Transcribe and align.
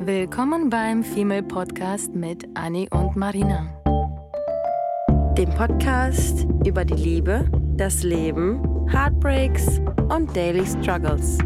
Willkommen 0.00 0.70
beim 0.70 1.02
Female 1.02 1.42
Podcast 1.42 2.14
mit 2.14 2.46
Annie 2.54 2.88
und 2.90 3.16
Marina. 3.16 3.66
Dem 5.36 5.50
Podcast 5.50 6.46
über 6.64 6.84
die 6.84 6.94
Liebe, 6.94 7.50
das 7.76 8.04
Leben, 8.04 8.62
Heartbreaks 8.88 9.80
und 10.08 10.34
Daily 10.36 10.64
Struggles. 10.64 11.38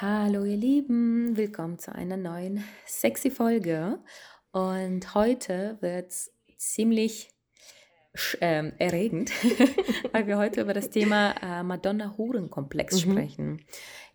Hallo 0.00 0.44
ihr 0.44 0.56
Lieben, 0.56 1.36
willkommen 1.36 1.78
zu 1.78 1.94
einer 1.94 2.16
neuen 2.16 2.64
sexy 2.86 3.30
Folge. 3.30 3.98
Und 4.58 5.14
heute 5.14 5.78
wird 5.80 6.10
es 6.10 6.32
ziemlich 6.56 7.30
ähm, 8.40 8.72
erregend, 8.78 9.30
weil 10.12 10.26
wir 10.26 10.36
heute 10.36 10.62
über 10.62 10.74
das 10.74 10.90
Thema 10.90 11.36
äh, 11.40 11.62
Madonna-Huren-Komplex 11.62 13.06
mhm. 13.06 13.12
sprechen. 13.12 13.64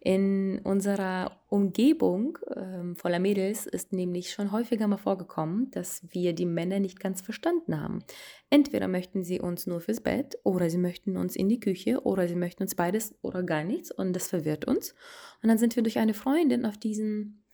In 0.01 0.59
unserer 0.59 1.39
Umgebung 1.47 2.39
ähm, 2.57 2.97
voller 2.97 3.19
Mädels 3.19 3.65
ist 3.65 3.93
nämlich 3.93 4.31
schon 4.31 4.51
häufiger 4.51 4.85
mal 4.87 4.97
vorgekommen, 4.97 5.71
dass 5.71 6.01
wir 6.09 6.33
die 6.33 6.45
Männer 6.45 6.81
nicht 6.81 6.99
ganz 6.99 7.21
verstanden 7.21 7.79
haben. 7.79 8.03
Entweder 8.49 8.89
möchten 8.89 9.23
sie 9.23 9.39
uns 9.39 9.65
nur 9.65 9.79
fürs 9.79 10.01
Bett 10.01 10.37
oder 10.43 10.69
sie 10.69 10.77
möchten 10.77 11.15
uns 11.15 11.37
in 11.37 11.47
die 11.47 11.61
Küche 11.61 12.01
oder 12.01 12.27
sie 12.27 12.35
möchten 12.35 12.63
uns 12.63 12.75
beides 12.75 13.15
oder 13.21 13.43
gar 13.43 13.63
nichts 13.63 13.91
und 13.91 14.11
das 14.11 14.27
verwirrt 14.27 14.65
uns. 14.65 14.93
Und 15.41 15.47
dann 15.47 15.57
sind 15.57 15.77
wir 15.77 15.83
durch 15.83 15.99
eine 15.99 16.13
Freundin 16.13 16.65
auf 16.65 16.77
diesen 16.77 17.45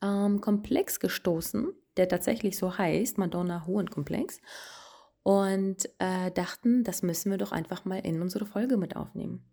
ähm, 0.00 0.40
Komplex 0.40 1.00
gestoßen, 1.00 1.72
der 1.96 2.08
tatsächlich 2.08 2.56
so 2.56 2.76
heißt, 2.76 3.18
Madonna-Hohen-Komplex 3.18 4.40
und 5.22 5.88
äh, 5.98 6.30
dachten, 6.30 6.82
das 6.84 7.02
müssen 7.02 7.30
wir 7.30 7.38
doch 7.38 7.52
einfach 7.52 7.84
mal 7.84 7.98
in 7.98 8.22
unsere 8.22 8.46
Folge 8.46 8.76
mit 8.76 8.96
aufnehmen. 8.96 9.44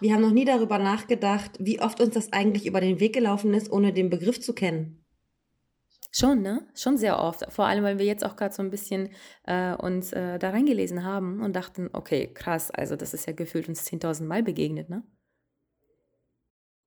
Wir 0.00 0.12
haben 0.12 0.22
noch 0.22 0.30
nie 0.30 0.44
darüber 0.44 0.78
nachgedacht, 0.78 1.52
wie 1.58 1.80
oft 1.80 2.00
uns 2.00 2.14
das 2.14 2.32
eigentlich 2.32 2.66
über 2.66 2.80
den 2.80 3.00
Weg 3.00 3.14
gelaufen 3.14 3.52
ist, 3.54 3.70
ohne 3.70 3.92
den 3.92 4.08
Begriff 4.08 4.40
zu 4.40 4.54
kennen. 4.54 5.04
Schon, 6.12 6.40
ne? 6.40 6.66
Schon 6.74 6.96
sehr 6.96 7.18
oft. 7.18 7.44
Vor 7.52 7.66
allem, 7.66 7.84
weil 7.84 7.98
wir 7.98 8.06
jetzt 8.06 8.24
auch 8.24 8.36
gerade 8.36 8.54
so 8.54 8.62
ein 8.62 8.70
bisschen 8.70 9.10
äh, 9.44 9.74
uns 9.74 10.12
äh, 10.12 10.38
da 10.38 10.50
reingelesen 10.50 11.04
haben 11.04 11.42
und 11.42 11.54
dachten, 11.54 11.90
okay, 11.92 12.32
krass, 12.32 12.70
also 12.70 12.96
das 12.96 13.12
ist 13.12 13.26
ja 13.26 13.34
gefühlt 13.34 13.68
uns 13.68 13.86
10.000 13.86 14.24
Mal 14.24 14.42
begegnet, 14.42 14.88
ne? 14.88 15.02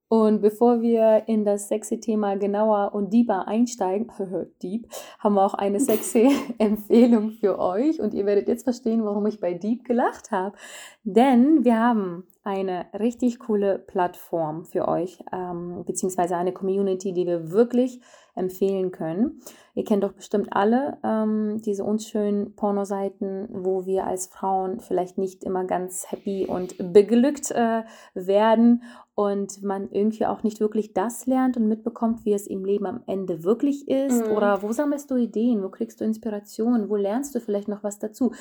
Und 0.10 0.42
bevor 0.42 0.82
wir 0.82 1.24
in 1.28 1.46
das 1.46 1.68
sexy 1.68 2.00
Thema 2.00 2.36
genauer 2.36 2.96
und 2.96 3.14
deeper 3.14 3.48
einsteigen, 3.48 4.12
deep, 4.62 4.88
haben 5.20 5.36
wir 5.36 5.46
auch 5.46 5.54
eine 5.54 5.80
sexy 5.80 6.30
Empfehlung 6.58 7.32
für 7.32 7.60
euch. 7.60 8.02
Und 8.02 8.14
ihr 8.16 8.26
werdet 8.26 8.48
jetzt 8.48 8.64
verstehen, 8.64 9.06
warum 9.06 9.28
ich 9.28 9.40
bei 9.40 9.54
Deep 9.54 9.86
gelacht 9.86 10.32
habe. 10.32 10.58
Denn 11.04 11.64
wir 11.64 11.80
haben 11.80 12.24
eine 12.50 12.88
richtig 12.98 13.38
coole 13.38 13.78
Plattform 13.78 14.66
für 14.66 14.88
euch, 14.88 15.20
ähm, 15.32 15.84
beziehungsweise 15.86 16.36
eine 16.36 16.52
Community, 16.52 17.14
die 17.14 17.28
wir 17.28 17.52
wirklich 17.52 18.02
empfehlen 18.34 18.92
können. 18.92 19.42
Ihr 19.76 19.84
kennt 19.84 20.04
doch 20.04 20.14
bestimmt 20.14 20.48
alle 20.52 20.98
ähm, 21.04 21.62
diese 21.64 21.84
unschönen 21.84 22.56
Pornoseiten, 22.56 23.48
wo 23.52 23.86
wir 23.86 24.08
als 24.08 24.28
Frauen 24.28 24.80
vielleicht 24.80 25.18
nicht 25.18 25.44
immer 25.44 25.66
ganz 25.66 26.12
happy 26.12 26.48
und 26.48 26.76
beglückt 26.94 27.52
äh, 27.52 27.84
werden 28.16 28.84
und 29.14 29.62
man 29.62 29.92
irgendwie 29.92 30.26
auch 30.26 30.42
nicht 30.44 30.60
wirklich 30.60 30.94
das 30.94 31.28
lernt 31.28 31.56
und 31.58 31.68
mitbekommt, 31.68 32.26
wie 32.26 32.34
es 32.34 32.48
im 32.48 32.66
Leben 32.66 32.88
am 32.88 33.04
Ende 33.06 33.44
wirklich 33.44 33.88
ist. 33.88 34.26
Mhm. 34.26 34.32
Oder 34.32 34.64
wo 34.64 34.72
sammelst 34.72 35.12
du 35.12 35.18
Ideen, 35.18 35.62
wo 35.62 35.70
kriegst 35.70 36.02
du 36.02 36.06
Inspiration, 36.06 36.90
wo 36.90 36.96
lernst 36.96 37.36
du 37.36 37.40
vielleicht 37.40 37.68
noch 37.68 37.84
was 37.84 38.00
dazu? 38.00 38.32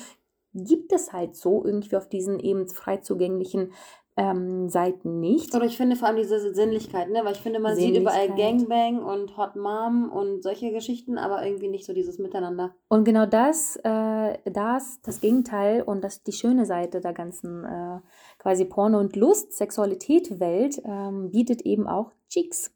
Gibt 0.53 0.93
es 0.93 1.13
halt 1.13 1.35
so 1.35 1.63
irgendwie 1.63 1.95
auf 1.95 2.09
diesen 2.09 2.39
eben 2.39 2.67
frei 2.67 2.97
zugänglichen 2.97 3.71
ähm, 4.19 4.67
Seiten 4.67 5.21
nicht. 5.21 5.55
Oder 5.55 5.65
ich 5.65 5.77
finde 5.77 5.95
vor 5.95 6.09
allem 6.09 6.17
diese 6.17 6.53
Sinnlichkeit, 6.53 7.09
ne? 7.09 7.21
weil 7.23 7.31
ich 7.31 7.39
finde, 7.39 7.61
man 7.61 7.75
sieht 7.77 7.95
überall 7.95 8.27
Gangbang 8.35 9.01
und 9.01 9.37
Hot 9.37 9.55
Mom 9.55 10.11
und 10.11 10.43
solche 10.43 10.73
Geschichten, 10.73 11.17
aber 11.17 11.45
irgendwie 11.45 11.69
nicht 11.69 11.85
so 11.85 11.93
dieses 11.93 12.19
Miteinander. 12.19 12.75
Und 12.89 13.05
genau 13.05 13.25
das, 13.25 13.77
äh, 13.77 14.37
das, 14.43 14.99
das 15.03 15.21
Gegenteil 15.21 15.83
und 15.83 16.03
das 16.03 16.21
die 16.23 16.33
schöne 16.33 16.65
Seite 16.65 16.99
der 16.99 17.13
ganzen 17.13 17.63
äh, 17.63 17.99
quasi 18.39 18.65
Porno- 18.65 18.99
und 18.99 19.15
Lust, 19.15 19.53
Sexualität-Welt 19.53 20.81
ähm, 20.83 21.31
bietet 21.31 21.61
eben 21.61 21.87
auch 21.87 22.11
Cheeks. 22.27 22.75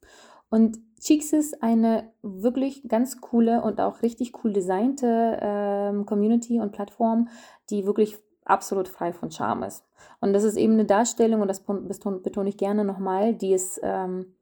Und 0.49 0.79
Cheeks 1.01 1.33
ist 1.33 1.61
eine 1.61 2.13
wirklich 2.21 2.87
ganz 2.87 3.19
coole 3.19 3.61
und 3.63 3.81
auch 3.81 4.01
richtig 4.01 4.31
cool 4.43 4.53
designte 4.53 5.39
ähm, 5.41 6.05
Community 6.05 6.61
und 6.61 6.71
Plattform, 6.71 7.27
die 7.69 7.85
wirklich 7.85 8.17
absolut 8.45 8.87
frei 8.87 9.13
von 9.13 9.31
Charme 9.31 9.63
ist. 9.63 9.83
Und 10.19 10.33
das 10.33 10.43
ist 10.43 10.57
eben 10.57 10.73
eine 10.73 10.85
Darstellung, 10.85 11.41
und 11.41 11.47
das 11.47 11.61
betone 11.61 12.49
ich 12.49 12.57
gerne 12.57 12.83
nochmal, 12.83 13.33
die 13.33 13.53
ist 13.53 13.79
ähm, 13.83 14.33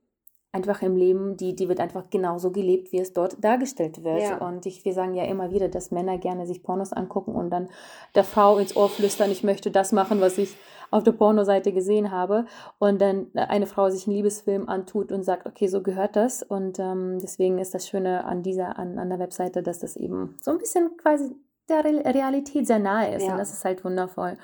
einfach 0.52 0.82
im 0.82 0.98
Leben, 0.98 1.38
die, 1.38 1.56
die 1.56 1.70
wird 1.70 1.80
einfach 1.80 2.10
genauso 2.10 2.52
gelebt, 2.52 2.92
wie 2.92 3.00
es 3.00 3.14
dort 3.14 3.44
dargestellt 3.44 4.04
wird. 4.04 4.22
Ja. 4.22 4.38
Und 4.38 4.66
ich, 4.66 4.84
wir 4.84 4.94
sagen 4.94 5.16
ja 5.16 5.24
immer 5.24 5.52
wieder, 5.52 5.70
dass 5.70 5.92
Männer 5.92 6.18
gerne 6.18 6.46
sich 6.46 6.62
Pornos 6.62 6.92
angucken 6.92 7.34
und 7.34 7.50
dann 7.50 7.70
der 8.16 8.24
Frau 8.24 8.58
ins 8.58 8.76
Ohr 8.76 8.90
flüstern, 8.90 9.32
ich 9.32 9.44
möchte 9.44 9.72
das 9.72 9.92
machen, 9.92 10.20
was 10.20 10.38
ich 10.38 10.56
auf 10.92 11.04
der 11.04 11.14
Pornoseite 11.14 11.72
gesehen 11.72 12.12
habe. 12.12 12.46
Und 12.80 13.02
dann 13.02 13.28
eine 13.34 13.66
Frau 13.66 13.90
sich 13.90 14.08
einen 14.08 14.18
Liebesfilm 14.18 14.68
antut 14.68 15.14
und 15.14 15.24
sagt, 15.24 15.48
okay, 15.48 15.68
so 15.68 15.82
gehört 15.82 16.18
das. 16.18 16.44
Und 16.44 16.80
ähm, 16.80 17.20
deswegen 17.20 17.58
ist 17.58 17.74
das 17.74 17.88
Schöne 17.88 18.26
an 18.26 18.44
dieser, 18.44 18.78
an, 18.78 19.00
an 19.00 19.10
der 19.10 19.20
Webseite, 19.20 19.64
dass 19.64 19.80
das 19.80 19.96
eben 19.96 20.36
so 20.42 20.52
ein 20.52 20.58
bisschen 20.58 20.98
quasi 20.98 21.34
der 21.72 21.84
Realität 22.14 22.68
sehr 22.68 22.80
nahe 22.80 23.16
ist. 23.16 23.26
Ja. 23.26 23.32
Und 23.32 23.38
das 23.38 23.54
ist 23.54 23.66
halt 23.66 23.84
wundervoll. 23.84 24.38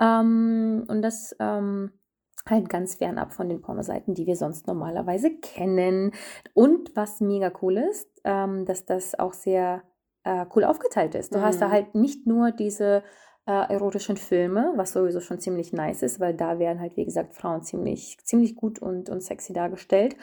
Ähm, 0.00 0.84
und 0.88 1.02
das 1.02 1.34
ähm, 1.38 1.92
halt 2.48 2.68
ganz 2.68 2.96
fernab 2.96 3.32
von 3.32 3.48
den 3.48 3.60
Pornoseiten, 3.60 4.14
die 4.14 4.26
wir 4.26 4.36
sonst 4.36 4.66
normalerweise 4.66 5.36
kennen. 5.38 6.12
Und 6.54 6.94
was 6.96 7.20
mega 7.20 7.52
cool 7.62 7.78
ist, 7.78 8.08
ähm, 8.24 8.64
dass 8.64 8.84
das 8.84 9.18
auch 9.18 9.32
sehr 9.32 9.82
äh, 10.24 10.46
cool 10.54 10.64
aufgeteilt 10.64 11.14
ist. 11.14 11.34
Du 11.34 11.38
mhm. 11.38 11.42
hast 11.42 11.60
da 11.60 11.68
mhm. 11.68 11.72
halt 11.72 11.94
nicht 11.94 12.26
nur 12.26 12.50
diese 12.50 13.02
äh, 13.46 13.72
erotischen 13.72 14.16
Filme, 14.16 14.72
was 14.76 14.92
sowieso 14.92 15.20
schon 15.20 15.40
ziemlich 15.40 15.72
nice 15.72 16.02
ist, 16.02 16.20
weil 16.20 16.34
da 16.34 16.58
werden 16.58 16.80
halt, 16.80 16.96
wie 16.96 17.04
gesagt, 17.04 17.34
Frauen 17.34 17.62
ziemlich, 17.62 18.18
ziemlich 18.24 18.56
gut 18.56 18.80
und, 18.80 19.08
und 19.08 19.22
sexy 19.22 19.52
dargestellt. 19.52 20.16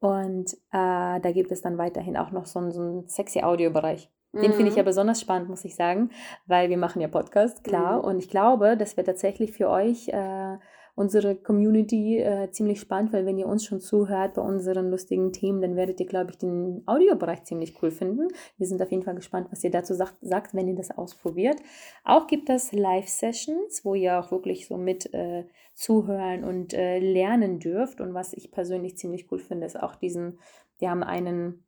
Und 0.00 0.52
äh, 0.70 1.20
da 1.20 1.32
gibt 1.32 1.50
es 1.50 1.62
dann 1.62 1.78
weiterhin 1.78 2.16
auch 2.16 2.30
noch 2.30 2.46
so 2.46 2.58
einen, 2.58 2.72
so 2.72 2.80
einen 2.80 3.08
sexy 3.08 3.42
Audiobereich. 3.42 4.10
Den 4.42 4.52
finde 4.52 4.70
ich 4.70 4.76
ja 4.76 4.82
mhm. 4.82 4.86
besonders 4.86 5.20
spannend, 5.20 5.48
muss 5.48 5.64
ich 5.64 5.76
sagen, 5.76 6.10
weil 6.46 6.70
wir 6.70 6.78
machen 6.78 7.00
ja 7.00 7.08
Podcast, 7.08 7.64
klar. 7.64 7.98
Mhm. 7.98 8.04
Und 8.04 8.18
ich 8.18 8.28
glaube, 8.28 8.76
das 8.76 8.96
wäre 8.96 9.06
tatsächlich 9.06 9.52
für 9.52 9.68
euch 9.68 10.08
äh, 10.08 10.58
unsere 10.96 11.34
Community 11.34 12.18
äh, 12.18 12.50
ziemlich 12.50 12.80
spannend, 12.80 13.12
weil 13.12 13.26
wenn 13.26 13.38
ihr 13.38 13.46
uns 13.46 13.64
schon 13.64 13.80
zuhört 13.80 14.34
bei 14.34 14.42
unseren 14.42 14.90
lustigen 14.90 15.32
Themen, 15.32 15.60
dann 15.60 15.76
werdet 15.76 16.00
ihr, 16.00 16.06
glaube 16.06 16.30
ich, 16.30 16.38
den 16.38 16.82
Audiobereich 16.86 17.44
ziemlich 17.44 17.82
cool 17.82 17.90
finden. 17.90 18.28
Wir 18.58 18.66
sind 18.66 18.80
auf 18.80 18.90
jeden 18.90 19.02
Fall 19.02 19.16
gespannt, 19.16 19.48
was 19.50 19.64
ihr 19.64 19.70
dazu 19.70 19.94
sagt, 19.94 20.16
sagt 20.20 20.54
wenn 20.54 20.68
ihr 20.68 20.76
das 20.76 20.96
ausprobiert. 20.96 21.56
Auch 22.04 22.26
gibt 22.26 22.48
es 22.48 22.72
Live-Sessions, 22.72 23.84
wo 23.84 23.94
ihr 23.94 24.18
auch 24.18 24.30
wirklich 24.30 24.68
so 24.68 24.76
mit 24.76 25.12
äh, 25.12 25.44
zuhören 25.74 26.44
und 26.44 26.72
äh, 26.74 27.00
lernen 27.00 27.58
dürft. 27.58 28.00
Und 28.00 28.14
was 28.14 28.32
ich 28.32 28.52
persönlich 28.52 28.96
ziemlich 28.96 29.30
cool 29.32 29.40
finde, 29.40 29.66
ist 29.66 29.80
auch 29.80 29.96
diesen, 29.96 30.38
wir 30.78 30.90
haben 30.90 31.02
einen 31.02 31.64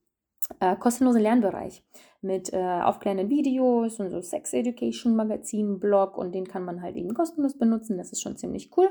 äh, 0.60 0.76
kostenlosen 0.76 1.22
Lernbereich 1.22 1.82
mit 2.22 2.52
äh, 2.52 2.56
aufklärenden 2.56 3.28
Videos 3.28 4.00
und 4.00 4.10
so 4.10 4.20
Sex 4.20 4.52
Education 4.52 5.16
Magazin 5.16 5.78
Blog 5.78 6.16
und 6.16 6.34
den 6.34 6.46
kann 6.46 6.64
man 6.64 6.82
halt 6.82 6.96
eben 6.96 7.14
kostenlos 7.14 7.58
benutzen. 7.58 7.98
Das 7.98 8.12
ist 8.12 8.22
schon 8.22 8.36
ziemlich 8.36 8.70
cool. 8.76 8.88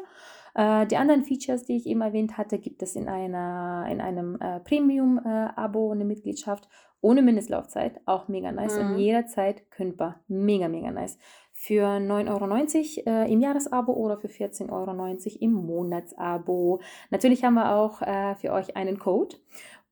Äh, 0.54 0.88
die 0.88 0.98
anderen 0.98 1.24
Features, 1.24 1.66
die 1.66 1.78
ich 1.78 1.86
eben 1.86 2.02
erwähnt 2.02 2.38
hatte, 2.38 2.60
gibt 2.60 2.82
es 2.82 2.96
in, 2.96 3.08
einer, 3.08 3.88
in 3.90 4.02
einem 4.02 4.40
äh, 4.40 4.60
Premium-Abo, 4.62 5.92
eine 5.92 6.06
Mitgliedschaft 6.06 6.68
ohne 7.02 7.22
Mindestlaufzeit. 7.22 8.02
Auch 8.06 8.28
mega 8.28 8.52
nice 8.52 8.80
mhm. 8.80 8.94
und 8.94 8.98
jederzeit 9.00 9.70
kündbar. 9.70 10.22
Mega, 10.28 10.68
mega 10.68 10.92
nice. 10.92 11.18
Für 11.54 11.86
9,90 11.86 13.08
Euro 13.08 13.10
äh, 13.10 13.32
im 13.32 13.40
Jahresabo 13.40 13.94
oder 13.94 14.18
für 14.18 14.28
14,90 14.28 14.72
Euro 14.72 15.38
im 15.40 15.54
Monatsabo. 15.54 16.82
Natürlich 17.12 17.44
haben 17.44 17.54
wir 17.54 17.76
auch 17.76 18.02
äh, 18.02 18.36
für 18.36 18.52
euch 18.52 18.76
einen 18.76 19.00
Code 19.00 19.38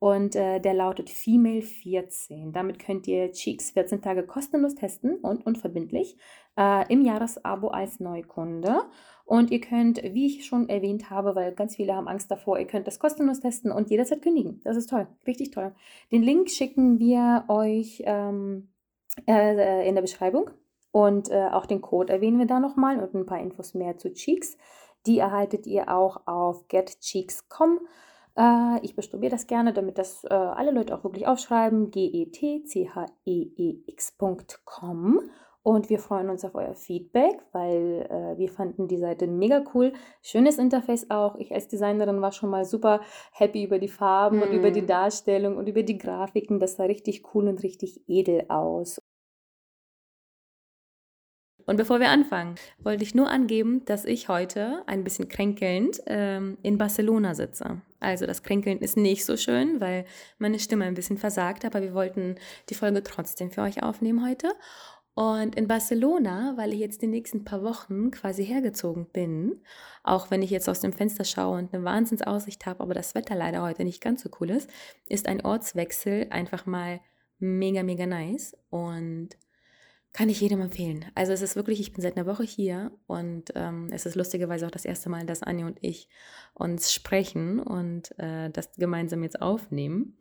und 0.03 0.35
äh, 0.35 0.59
der 0.59 0.73
lautet 0.73 1.07
Female14. 1.07 2.51
Damit 2.51 2.77
könnt 2.77 3.07
ihr 3.07 3.31
Cheeks 3.31 3.71
14 3.71 4.01
Tage 4.01 4.23
kostenlos 4.23 4.75
testen 4.75 5.15
und 5.15 5.45
unverbindlich 5.45 6.17
äh, 6.57 6.91
im 6.91 7.05
Jahresabo 7.05 7.69
als 7.69 8.01
Neukunde. 8.01 8.81
Und 9.23 9.49
ihr 9.49 9.61
könnt, 9.61 10.03
wie 10.03 10.25
ich 10.25 10.45
schon 10.45 10.67
erwähnt 10.67 11.09
habe, 11.09 11.35
weil 11.35 11.53
ganz 11.53 11.77
viele 11.77 11.95
haben 11.95 12.09
Angst 12.09 12.29
davor, 12.29 12.59
ihr 12.59 12.67
könnt 12.67 12.85
das 12.85 12.99
kostenlos 12.99 13.39
testen 13.39 13.71
und 13.71 13.89
jederzeit 13.89 14.21
kündigen. 14.21 14.59
Das 14.65 14.75
ist 14.75 14.89
toll, 14.89 15.07
richtig 15.25 15.51
toll. 15.51 15.73
Den 16.11 16.21
Link 16.21 16.49
schicken 16.49 16.99
wir 16.99 17.45
euch 17.47 18.03
ähm, 18.05 18.73
äh, 19.25 19.87
in 19.87 19.95
der 19.95 20.01
Beschreibung 20.01 20.49
und 20.91 21.31
äh, 21.31 21.47
auch 21.47 21.65
den 21.65 21.79
Code 21.79 22.11
erwähnen 22.11 22.39
wir 22.39 22.45
da 22.45 22.59
nochmal 22.59 22.99
und 22.99 23.13
ein 23.13 23.25
paar 23.25 23.39
Infos 23.39 23.73
mehr 23.73 23.97
zu 23.97 24.11
Cheeks. 24.11 24.57
Die 25.05 25.19
erhaltet 25.19 25.65
ihr 25.65 25.87
auch 25.87 26.27
auf 26.27 26.67
getcheeks.com. 26.67 27.79
Äh, 28.35 28.79
ich 28.81 28.95
bestubiere 28.95 29.31
das 29.31 29.47
gerne, 29.47 29.73
damit 29.73 29.97
das 29.97 30.23
äh, 30.25 30.33
alle 30.33 30.71
Leute 30.71 30.95
auch 30.95 31.03
wirklich 31.03 31.27
aufschreiben. 31.27 31.91
G-E-T-C-H-E-E-X.com. 31.91 32.39
Und 35.65 35.89
wir 35.89 35.99
freuen 35.99 36.29
uns 36.29 36.43
auf 36.43 36.55
euer 36.55 36.75
Feedback, 36.75 37.39
weil 37.53 38.05
äh, 38.09 38.37
wir 38.37 38.49
fanden 38.49 38.89
die 38.89 38.97
Seite 38.97 39.27
mega 39.27 39.63
cool. 39.73 39.93
Schönes 40.21 40.57
Interface 40.57 41.09
auch. 41.09 41.37
Ich 41.37 41.53
als 41.53 41.69
Designerin 41.69 42.21
war 42.21 42.33
schon 42.33 42.49
mal 42.49 42.65
super 42.65 42.99
happy 43.31 43.63
über 43.63 43.79
die 43.79 43.87
Farben 43.87 44.39
mm. 44.39 44.41
und 44.41 44.51
über 44.51 44.71
die 44.71 44.81
mhm. 44.81 44.87
Darstellung 44.87 45.55
und 45.55 45.69
über 45.69 45.83
die 45.83 45.97
Grafiken. 45.97 46.59
Das 46.59 46.75
sah 46.75 46.83
richtig 46.83 47.33
cool 47.33 47.47
und 47.47 47.63
richtig 47.63 48.01
edel 48.07 48.43
aus. 48.49 48.99
Und 51.65 51.77
bevor 51.77 52.01
wir 52.01 52.09
anfangen, 52.09 52.55
wollte 52.79 53.03
ich 53.03 53.15
nur 53.15 53.29
angeben, 53.29 53.85
dass 53.85 54.03
ich 54.03 54.27
heute 54.27 54.83
ein 54.85 55.05
bisschen 55.05 55.29
kränkelnd 55.29 56.01
ähm, 56.07 56.57
in 56.61 56.77
Barcelona 56.77 57.35
sitze. 57.35 57.81
Also 58.03 58.25
das 58.25 58.43
Kränkeln 58.43 58.79
ist 58.79 58.97
nicht 58.97 59.25
so 59.25 59.37
schön, 59.37 59.79
weil 59.79 60.05
meine 60.37 60.59
Stimme 60.59 60.85
ein 60.85 60.93
bisschen 60.93 61.17
versagt, 61.17 61.65
aber 61.65 61.81
wir 61.81 61.93
wollten 61.93 62.35
die 62.69 62.75
Folge 62.75 63.03
trotzdem 63.03 63.51
für 63.51 63.61
euch 63.61 63.81
aufnehmen 63.81 64.27
heute. 64.27 64.53
Und 65.15 65.55
in 65.55 65.67
Barcelona, 65.67 66.53
weil 66.57 66.73
ich 66.73 66.79
jetzt 66.79 67.03
die 67.03 67.07
nächsten 67.07 67.43
paar 67.43 67.61
Wochen 67.63 68.09
quasi 68.09 68.43
hergezogen 68.43 69.05
bin, 69.05 69.61
auch 70.03 70.31
wenn 70.31 70.41
ich 70.41 70.49
jetzt 70.49 70.67
aus 70.67 70.79
dem 70.79 70.91
Fenster 70.91 71.23
schaue 71.23 71.59
und 71.59 71.73
eine 71.73 71.83
Wahnsinnsaussicht 71.83 72.65
habe, 72.65 72.81
aber 72.81 72.95
das 72.95 73.13
Wetter 73.13 73.35
leider 73.35 73.61
heute 73.61 73.83
nicht 73.83 74.01
ganz 74.01 74.23
so 74.23 74.29
cool 74.39 74.49
ist, 74.49 74.69
ist 75.07 75.27
ein 75.27 75.45
Ortswechsel 75.45 76.27
einfach 76.31 76.65
mal 76.65 76.99
mega, 77.37 77.83
mega 77.83 78.07
nice. 78.07 78.57
Und 78.71 79.29
kann 80.13 80.29
ich 80.29 80.39
jedem 80.39 80.61
empfehlen. 80.61 81.05
Also 81.15 81.33
es 81.33 81.41
ist 81.41 81.55
wirklich, 81.55 81.79
ich 81.79 81.91
bin 81.91 82.03
seit 82.03 82.15
einer 82.15 82.27
Woche 82.27 82.43
hier 82.43 82.91
und 83.07 83.51
ähm, 83.55 83.89
es 83.91 84.05
ist 84.05 84.15
lustigerweise 84.15 84.67
auch 84.67 84.71
das 84.71 84.85
erste 84.85 85.09
Mal, 85.09 85.25
dass 85.25 85.41
Anja 85.41 85.65
und 85.65 85.79
ich 85.81 86.07
uns 86.53 86.93
sprechen 86.93 87.59
und 87.59 88.17
äh, 88.19 88.51
das 88.51 88.69
gemeinsam 88.77 89.23
jetzt 89.23 89.41
aufnehmen. 89.41 90.15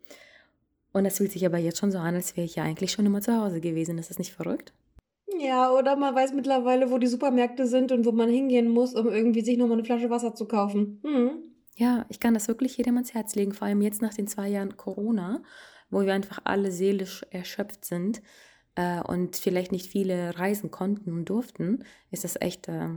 Und 0.93 1.05
es 1.05 1.17
fühlt 1.17 1.31
sich 1.31 1.45
aber 1.45 1.59
jetzt 1.59 1.77
schon 1.77 1.91
so 1.91 1.99
an, 1.99 2.15
als 2.15 2.35
wäre 2.35 2.45
ich 2.45 2.55
ja 2.55 2.63
eigentlich 2.63 2.91
schon 2.91 3.05
immer 3.05 3.21
zu 3.21 3.39
Hause 3.39 3.61
gewesen. 3.61 3.97
Ist 3.99 4.09
das 4.09 4.19
nicht 4.19 4.33
verrückt? 4.33 4.73
Ja, 5.39 5.71
oder 5.71 5.95
man 5.95 6.13
weiß 6.13 6.33
mittlerweile, 6.33 6.91
wo 6.91 6.97
die 6.97 7.07
Supermärkte 7.07 7.67
sind 7.67 7.91
und 7.91 8.05
wo 8.05 8.11
man 8.11 8.29
hingehen 8.29 8.69
muss, 8.69 8.95
um 8.95 9.09
irgendwie 9.09 9.41
sich 9.41 9.57
nochmal 9.57 9.77
eine 9.77 9.85
Flasche 9.85 10.09
Wasser 10.09 10.33
zu 10.33 10.47
kaufen. 10.47 11.01
Hm. 11.03 11.31
Ja, 11.75 12.05
ich 12.09 12.19
kann 12.19 12.35
das 12.35 12.47
wirklich 12.47 12.77
jedem 12.77 12.95
ans 12.95 13.13
Herz 13.13 13.33
legen, 13.35 13.53
vor 13.53 13.67
allem 13.67 13.81
jetzt 13.81 14.01
nach 14.01 14.13
den 14.13 14.27
zwei 14.27 14.47
Jahren 14.47 14.77
Corona, 14.77 15.41
wo 15.89 16.01
wir 16.01 16.13
einfach 16.13 16.39
alle 16.43 16.71
seelisch 16.71 17.25
erschöpft 17.31 17.85
sind 17.85 18.21
äh, 18.75 19.01
und 19.01 19.35
vielleicht 19.35 19.71
nicht 19.71 19.87
viele 19.87 20.37
reisen 20.37 20.71
konnten 20.71 21.13
und 21.13 21.25
durften, 21.25 21.83
ist 22.11 22.23
das 22.23 22.39
echt 22.39 22.67
äh, 22.67 22.89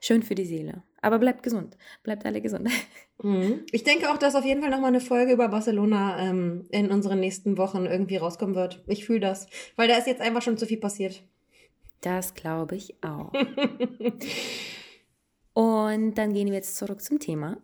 schön 0.00 0.22
für 0.22 0.34
die 0.34 0.44
Seele. 0.44 0.82
Aber 1.00 1.18
bleibt 1.18 1.42
gesund, 1.42 1.76
bleibt 2.02 2.24
alle 2.24 2.40
gesund. 2.40 2.68
Mhm. 3.22 3.60
Ich 3.70 3.84
denke 3.84 4.10
auch, 4.10 4.18
dass 4.18 4.34
auf 4.34 4.44
jeden 4.44 4.60
Fall 4.60 4.70
nochmal 4.70 4.88
eine 4.88 5.00
Folge 5.00 5.32
über 5.32 5.48
Barcelona 5.48 6.18
ähm, 6.18 6.66
in 6.70 6.90
unseren 6.90 7.20
nächsten 7.20 7.56
Wochen 7.56 7.86
irgendwie 7.86 8.16
rauskommen 8.16 8.56
wird. 8.56 8.82
Ich 8.88 9.06
fühle 9.06 9.20
das, 9.20 9.46
weil 9.76 9.86
da 9.86 9.96
ist 9.96 10.08
jetzt 10.08 10.20
einfach 10.20 10.42
schon 10.42 10.58
zu 10.58 10.66
viel 10.66 10.78
passiert. 10.78 11.22
Das 12.00 12.34
glaube 12.34 12.74
ich 12.74 13.02
auch. 13.04 13.32
und 15.54 16.18
dann 16.18 16.34
gehen 16.34 16.48
wir 16.48 16.54
jetzt 16.54 16.76
zurück 16.76 17.02
zum 17.02 17.20
Thema. 17.20 17.58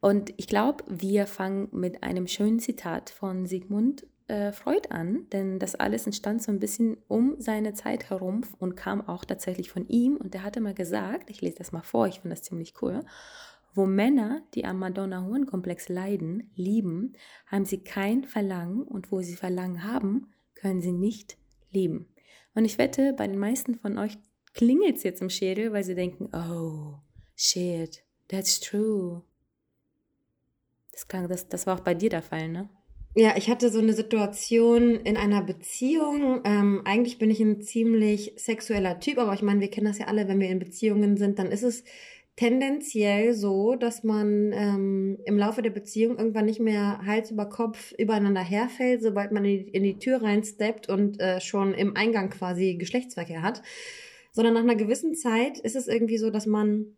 Und 0.00 0.32
ich 0.38 0.48
glaube, 0.48 0.84
wir 0.88 1.26
fangen 1.26 1.68
mit 1.70 2.02
einem 2.02 2.26
schönen 2.26 2.58
Zitat 2.58 3.10
von 3.10 3.46
Sigmund 3.46 4.06
äh, 4.28 4.52
Freud 4.52 4.88
an, 4.90 5.26
denn 5.32 5.58
das 5.58 5.74
alles 5.74 6.06
entstand 6.06 6.42
so 6.42 6.52
ein 6.52 6.58
bisschen 6.58 6.96
um 7.08 7.36
seine 7.38 7.74
Zeit 7.74 8.10
herum 8.10 8.42
und 8.58 8.76
kam 8.76 9.06
auch 9.06 9.24
tatsächlich 9.24 9.70
von 9.70 9.86
ihm. 9.88 10.16
Und 10.16 10.34
er 10.34 10.42
hatte 10.42 10.60
mal 10.60 10.74
gesagt, 10.74 11.30
ich 11.30 11.40
lese 11.40 11.58
das 11.58 11.72
mal 11.72 11.82
vor, 11.82 12.06
ich 12.06 12.20
finde 12.20 12.36
das 12.36 12.42
ziemlich 12.42 12.74
cool, 12.82 13.00
wo 13.74 13.86
Männer, 13.86 14.42
die 14.54 14.64
am 14.64 14.78
Madonna-Hohen-Komplex 14.78 15.88
leiden, 15.88 16.50
lieben, 16.54 17.14
haben 17.46 17.64
sie 17.64 17.82
kein 17.82 18.24
Verlangen 18.24 18.82
und 18.82 19.10
wo 19.10 19.22
sie 19.22 19.34
Verlangen 19.34 19.84
haben, 19.84 20.32
können 20.54 20.80
sie 20.80 20.92
nicht 20.92 21.38
lieben. 21.70 22.06
Und 22.54 22.64
ich 22.64 22.78
wette, 22.78 23.14
bei 23.14 23.26
den 23.26 23.38
meisten 23.38 23.76
von 23.76 23.98
euch 23.98 24.18
klingelt 24.54 24.96
es 24.96 25.02
jetzt 25.02 25.22
im 25.22 25.30
Schädel, 25.30 25.72
weil 25.72 25.84
sie 25.84 25.94
denken, 25.94 26.28
oh, 26.34 26.98
shit, 27.34 28.04
that's 28.28 28.60
true. 28.60 29.22
Das, 30.92 31.08
klang, 31.08 31.28
das, 31.28 31.48
das 31.48 31.66
war 31.66 31.78
auch 31.78 31.84
bei 31.84 31.94
dir 31.94 32.10
der 32.10 32.22
Fall, 32.22 32.48
ne? 32.48 32.68
Ja, 33.14 33.34
ich 33.36 33.50
hatte 33.50 33.68
so 33.68 33.78
eine 33.78 33.92
Situation 33.92 34.96
in 35.00 35.18
einer 35.18 35.42
Beziehung. 35.42 36.40
Ähm, 36.44 36.80
eigentlich 36.86 37.18
bin 37.18 37.30
ich 37.30 37.40
ein 37.40 37.60
ziemlich 37.60 38.32
sexueller 38.36 39.00
Typ, 39.00 39.18
aber 39.18 39.34
ich 39.34 39.42
meine, 39.42 39.60
wir 39.60 39.68
kennen 39.68 39.86
das 39.86 39.98
ja 39.98 40.06
alle, 40.06 40.28
wenn 40.28 40.40
wir 40.40 40.48
in 40.48 40.58
Beziehungen 40.58 41.18
sind, 41.18 41.38
dann 41.38 41.52
ist 41.52 41.62
es 41.62 41.84
tendenziell 42.36 43.34
so, 43.34 43.74
dass 43.74 44.02
man 44.02 44.52
ähm, 44.54 45.18
im 45.26 45.36
Laufe 45.36 45.60
der 45.60 45.70
Beziehung 45.70 46.16
irgendwann 46.16 46.46
nicht 46.46 46.60
mehr 46.60 47.02
Hals 47.04 47.30
über 47.30 47.46
Kopf 47.50 47.92
übereinander 47.98 48.40
herfällt, 48.40 49.02
sobald 49.02 49.30
man 49.30 49.44
in 49.44 49.66
die, 49.66 49.70
in 49.70 49.82
die 49.82 49.98
Tür 49.98 50.22
reinsteppt 50.22 50.88
und 50.88 51.20
äh, 51.20 51.42
schon 51.42 51.74
im 51.74 51.94
Eingang 51.94 52.30
quasi 52.30 52.76
Geschlechtsverkehr 52.76 53.42
hat. 53.42 53.62
Sondern 54.32 54.54
nach 54.54 54.62
einer 54.62 54.76
gewissen 54.76 55.14
Zeit 55.14 55.58
ist 55.58 55.76
es 55.76 55.86
irgendwie 55.86 56.16
so, 56.16 56.30
dass 56.30 56.46
man 56.46 56.96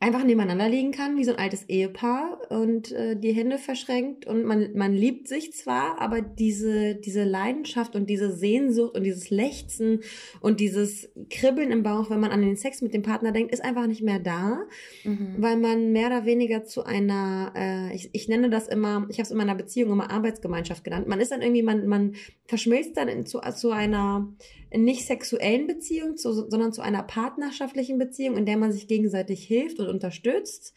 einfach 0.00 0.22
nebeneinander 0.22 0.68
liegen 0.68 0.92
kann, 0.92 1.16
wie 1.16 1.24
so 1.24 1.32
ein 1.32 1.38
altes 1.38 1.64
Ehepaar 1.64 2.38
und 2.50 2.92
äh, 2.92 3.16
die 3.18 3.32
Hände 3.32 3.58
verschränkt 3.58 4.26
und 4.26 4.44
man, 4.44 4.72
man 4.74 4.94
liebt 4.94 5.26
sich 5.26 5.52
zwar, 5.52 6.00
aber 6.00 6.20
diese, 6.20 6.94
diese 6.94 7.24
Leidenschaft 7.24 7.96
und 7.96 8.08
diese 8.08 8.30
Sehnsucht 8.30 8.96
und 8.96 9.02
dieses 9.02 9.30
Lechzen 9.30 10.02
und 10.40 10.60
dieses 10.60 11.08
Kribbeln 11.30 11.72
im 11.72 11.82
Bauch, 11.82 12.10
wenn 12.10 12.20
man 12.20 12.30
an 12.30 12.42
den 12.42 12.54
Sex 12.54 12.80
mit 12.80 12.94
dem 12.94 13.02
Partner 13.02 13.32
denkt, 13.32 13.52
ist 13.52 13.64
einfach 13.64 13.88
nicht 13.88 14.02
mehr 14.02 14.20
da, 14.20 14.60
mhm. 15.02 15.34
weil 15.38 15.56
man 15.56 15.90
mehr 15.90 16.06
oder 16.06 16.24
weniger 16.24 16.62
zu 16.62 16.84
einer, 16.84 17.52
äh, 17.56 17.92
ich, 17.92 18.10
ich 18.12 18.28
nenne 18.28 18.50
das 18.50 18.68
immer, 18.68 19.04
ich 19.08 19.16
habe 19.18 19.24
es 19.24 19.32
in 19.32 19.36
meiner 19.36 19.56
Beziehung 19.56 19.90
immer 19.90 20.12
Arbeitsgemeinschaft 20.12 20.84
genannt, 20.84 21.08
man 21.08 21.20
ist 21.20 21.32
dann 21.32 21.42
irgendwie, 21.42 21.64
man, 21.64 21.88
man 21.88 22.14
verschmilzt 22.46 22.96
dann 22.96 23.08
in, 23.08 23.26
zu, 23.26 23.40
zu 23.40 23.72
einer 23.72 24.32
nicht 24.74 25.06
sexuellen 25.06 25.66
Beziehung, 25.66 26.16
zu, 26.16 26.32
sondern 26.32 26.72
zu 26.72 26.82
einer 26.82 27.02
partnerschaftlichen 27.02 27.98
Beziehung, 27.98 28.36
in 28.36 28.46
der 28.46 28.56
man 28.56 28.72
sich 28.72 28.86
gegenseitig 28.86 29.44
hilft 29.44 29.78
und 29.78 29.88
unterstützt. 29.88 30.74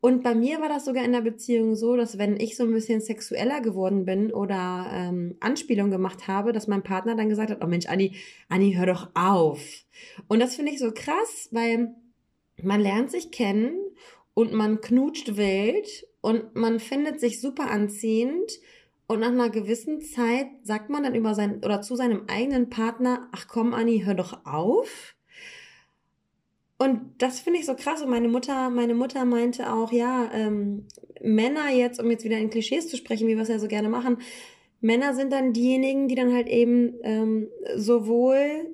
Und 0.00 0.24
bei 0.24 0.34
mir 0.34 0.60
war 0.60 0.68
das 0.68 0.84
sogar 0.84 1.04
in 1.04 1.12
der 1.12 1.20
Beziehung 1.20 1.76
so, 1.76 1.94
dass 1.96 2.18
wenn 2.18 2.38
ich 2.40 2.56
so 2.56 2.64
ein 2.64 2.72
bisschen 2.72 3.00
sexueller 3.00 3.60
geworden 3.60 4.04
bin 4.04 4.32
oder 4.32 4.90
ähm, 4.92 5.36
Anspielung 5.38 5.92
gemacht 5.92 6.26
habe, 6.26 6.52
dass 6.52 6.66
mein 6.66 6.82
Partner 6.82 7.14
dann 7.14 7.28
gesagt 7.28 7.52
hat, 7.52 7.62
oh 7.62 7.68
Mensch, 7.68 7.86
Anni, 7.86 8.16
Anni, 8.48 8.74
hör 8.74 8.86
doch 8.86 9.10
auf. 9.14 9.84
Und 10.26 10.40
das 10.40 10.56
finde 10.56 10.72
ich 10.72 10.80
so 10.80 10.90
krass, 10.92 11.48
weil 11.52 11.94
man 12.60 12.80
lernt 12.80 13.12
sich 13.12 13.30
kennen 13.30 13.76
und 14.34 14.52
man 14.52 14.80
knutscht 14.80 15.36
wild 15.36 16.06
und 16.20 16.56
man 16.56 16.80
findet 16.80 17.20
sich 17.20 17.40
super 17.40 17.70
anziehend 17.70 18.58
und 19.06 19.20
nach 19.20 19.28
einer 19.28 19.50
gewissen 19.50 20.00
Zeit 20.00 20.46
sagt 20.62 20.90
man 20.90 21.02
dann 21.02 21.14
über 21.14 21.34
sein 21.34 21.62
oder 21.64 21.82
zu 21.82 21.96
seinem 21.96 22.24
eigenen 22.28 22.70
Partner, 22.70 23.28
ach 23.32 23.46
komm, 23.48 23.74
Anni, 23.74 24.02
hör 24.04 24.14
doch 24.14 24.46
auf. 24.46 25.14
Und 26.78 27.00
das 27.18 27.40
finde 27.40 27.60
ich 27.60 27.66
so 27.66 27.74
krass. 27.74 28.02
Und 28.02 28.10
meine 28.10 28.28
Mutter, 28.28 28.70
meine 28.70 28.94
Mutter 28.94 29.24
meinte 29.24 29.72
auch, 29.72 29.92
ja, 29.92 30.30
ähm, 30.32 30.86
Männer 31.20 31.70
jetzt, 31.70 32.00
um 32.00 32.10
jetzt 32.10 32.24
wieder 32.24 32.38
in 32.38 32.50
Klischees 32.50 32.88
zu 32.88 32.96
sprechen, 32.96 33.28
wie 33.28 33.36
wir 33.36 33.42
es 33.42 33.48
ja 33.48 33.58
so 33.58 33.68
gerne 33.68 33.88
machen, 33.88 34.18
Männer 34.80 35.14
sind 35.14 35.32
dann 35.32 35.52
diejenigen, 35.52 36.08
die 36.08 36.16
dann 36.16 36.32
halt 36.32 36.48
eben 36.48 36.94
ähm, 37.04 37.48
sowohl 37.76 38.66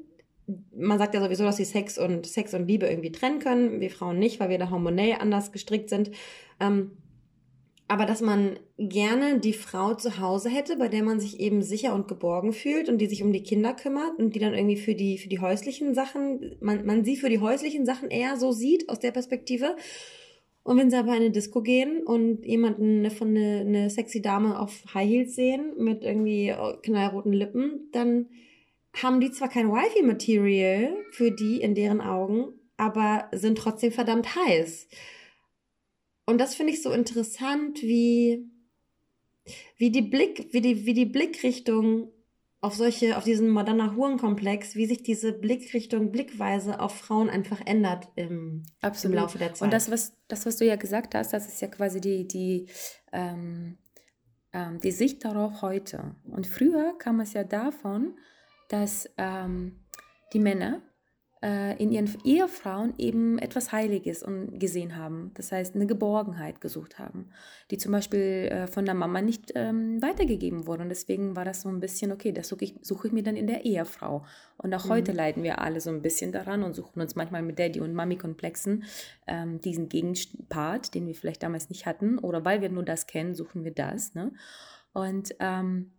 man 0.75 0.99
sagt 0.99 1.15
ja 1.15 1.21
sowieso, 1.21 1.45
dass 1.45 1.59
sie 1.59 1.65
Sex 1.65 1.99
und 1.99 2.27
Sex 2.27 2.55
und 2.55 2.67
Liebe 2.67 2.87
irgendwie 2.87 3.13
trennen 3.13 3.39
können, 3.39 3.81
wir 3.81 3.91
Frauen 3.91 4.19
nicht, 4.19 4.41
weil 4.41 4.49
wir 4.49 4.59
da 4.59 4.71
hormonell 4.71 5.17
anders 5.21 5.53
gestrickt 5.53 5.91
sind. 5.91 6.11
Ähm, 6.59 6.93
aber 7.89 8.05
dass 8.05 8.21
man 8.21 8.59
gerne 8.77 9.41
die 9.41 9.55
Frau 9.55 9.95
zu 9.95 10.19
Hause 10.21 10.51
hätte, 10.51 10.77
bei 10.77 10.89
der 10.89 11.03
man 11.03 11.21
sich 11.21 11.41
eben 11.41 11.63
sicher 11.63 11.95
und 11.95 12.07
geborgen 12.07 12.53
fühlt 12.53 12.91
und 12.91 12.99
die 12.99 13.07
sich 13.07 13.23
um 13.23 13.33
die 13.33 13.43
Kinder 13.43 13.73
kümmert 13.73 14.19
und 14.19 14.35
die 14.35 14.39
dann 14.39 14.53
irgendwie 14.53 14.77
für 14.77 14.95
die, 14.95 15.17
für 15.17 15.31
die 15.31 15.41
häuslichen 15.41 15.95
Sachen, 15.95 16.57
man, 16.61 16.85
man 16.85 17.03
sie 17.03 17.17
für 17.17 17.31
die 17.31 17.41
häuslichen 17.41 17.87
Sachen 17.87 18.11
eher 18.11 18.37
so 18.37 18.53
sieht 18.53 18.91
aus 18.91 19.01
der 19.01 19.11
Perspektive. 19.11 19.75
Und 20.65 20.77
wenn 20.77 20.91
sie 20.91 20.99
aber 20.99 21.13
in 21.13 21.23
eine 21.23 21.31
Disco 21.31 21.63
gehen 21.63 22.03
und 22.03 22.45
jemanden 22.45 23.11
von 23.11 23.29
eine, 23.29 23.61
eine 23.61 23.91
sexy 23.91 24.21
Dame 24.21 24.61
auf 24.61 24.85
High 24.93 25.09
Heels 25.09 25.35
sehen 25.35 25.73
mit 25.79 26.05
irgendwie 26.05 26.55
knallroten 26.83 27.33
Lippen, 27.33 27.89
dann 27.93 28.27
haben 29.03 29.21
die 29.21 29.31
zwar 29.31 29.49
kein 29.49 29.71
Wifi-Material 29.71 30.95
für 31.11 31.31
die 31.31 31.63
in 31.63 31.75
deren 31.75 32.03
Augen, 32.03 32.49
aber 32.77 33.29
sind 33.33 33.57
trotzdem 33.57 33.93
verdammt 33.93 34.37
heiß. 34.37 34.89
Und 36.29 36.37
das 36.37 36.55
finde 36.55 36.75
ich 36.75 36.83
so 36.83 36.93
interessant, 36.93 37.81
wie, 37.81 38.51
wie 39.79 39.91
die 39.91 40.03
Blick, 40.03 40.53
wie 40.53 40.61
die, 40.61 40.85
wie 40.85 40.93
die 40.93 41.07
Blickrichtung 41.07 42.13
auf 42.61 42.75
solche, 42.75 43.17
auf 43.17 43.25
diesen 43.25 43.49
Madonna 43.49 43.97
Huren-Komplex, 43.97 44.75
wie 44.75 44.85
sich 44.85 45.03
diese 45.03 45.33
Blickrichtung, 45.33 46.13
Blickweise 46.13 46.81
auf 46.81 46.95
Frauen 46.95 47.31
einfach 47.31 47.63
ändert 47.65 48.09
im, 48.15 48.67
im 48.83 49.13
Laufe 49.15 49.39
der 49.39 49.55
Zeit. 49.55 49.63
Und 49.63 49.73
das, 49.73 49.91
was, 49.91 50.19
das, 50.29 50.45
was 50.45 50.59
du 50.59 50.67
ja 50.67 50.77
gesagt 50.77 51.15
hast, 51.15 51.33
das 51.33 51.49
ist 51.49 51.63
ja 51.63 51.69
quasi 51.69 51.99
die, 51.99 52.29
die, 52.29 52.67
ähm, 53.11 53.79
ähm, 54.53 54.81
die 54.81 54.91
Sicht 54.91 55.25
darauf 55.25 55.63
heute. 55.63 56.15
Und 56.25 56.47
früher 56.47 56.93
kam 56.99 57.21
es 57.21 57.33
ja 57.33 57.45
davon, 57.45 58.19
dass 58.69 59.09
ähm, 59.17 59.81
die 60.35 60.41
Männer 60.41 60.83
in 61.41 61.93
ihren 61.93 62.13
Ehefrauen 62.25 62.95
eben 62.99 63.39
etwas 63.39 63.71
Heiliges 63.71 64.25
und 64.25 64.59
gesehen 64.59 64.97
haben. 64.97 65.31
Das 65.35 65.53
heißt, 65.53 65.77
eine 65.77 65.87
Geborgenheit 65.87 66.61
gesucht 66.61 66.99
haben, 66.99 67.31
die 67.71 67.79
zum 67.79 67.93
Beispiel 67.93 68.49
äh, 68.51 68.67
von 68.67 68.85
der 68.85 68.95
Mama 68.95 69.23
nicht 69.23 69.53
ähm, 69.55 70.03
weitergegeben 70.03 70.67
wurde. 70.67 70.83
Und 70.83 70.89
deswegen 70.89 71.37
war 71.37 71.45
das 71.45 71.63
so 71.63 71.69
ein 71.69 71.81
bisschen, 71.81 72.11
okay, 72.11 72.33
das 72.33 72.49
suche 72.49 72.65
ich, 72.65 72.75
suche 72.83 73.09
ich 73.09 73.13
mir 73.13 73.23
dann 73.23 73.37
in 73.37 73.47
der 73.47 73.65
Ehefrau. 73.65 74.25
Und 74.57 74.75
auch 74.75 74.87
mhm. 74.87 74.91
heute 74.91 75.13
leiden 75.13 75.43
wir 75.43 75.61
alle 75.61 75.81
so 75.81 75.91
ein 75.91 76.03
bisschen 76.03 76.33
daran 76.33 76.63
und 76.63 76.75
suchen 76.75 77.01
uns 77.01 77.15
manchmal 77.15 77.43
mit 77.43 77.59
Daddy- 77.59 77.81
und 77.81 77.95
Mami-Komplexen 77.95 78.85
ähm, 79.27 79.61
diesen 79.61 79.89
Gegenpart, 79.89 80.95
den 80.95 81.07
wir 81.07 81.15
vielleicht 81.15 81.43
damals 81.43 81.69
nicht 81.69 81.87
hatten. 81.87 82.19
Oder 82.19 82.45
weil 82.45 82.63
wir 82.63 82.69
nur 82.69 82.85
das 82.85 83.07
kennen, 83.07 83.35
suchen 83.35 83.65
wir 83.65 83.73
das. 83.73 84.15
Ne? 84.15 84.33
Und 84.93 85.35
ähm, 85.39 85.93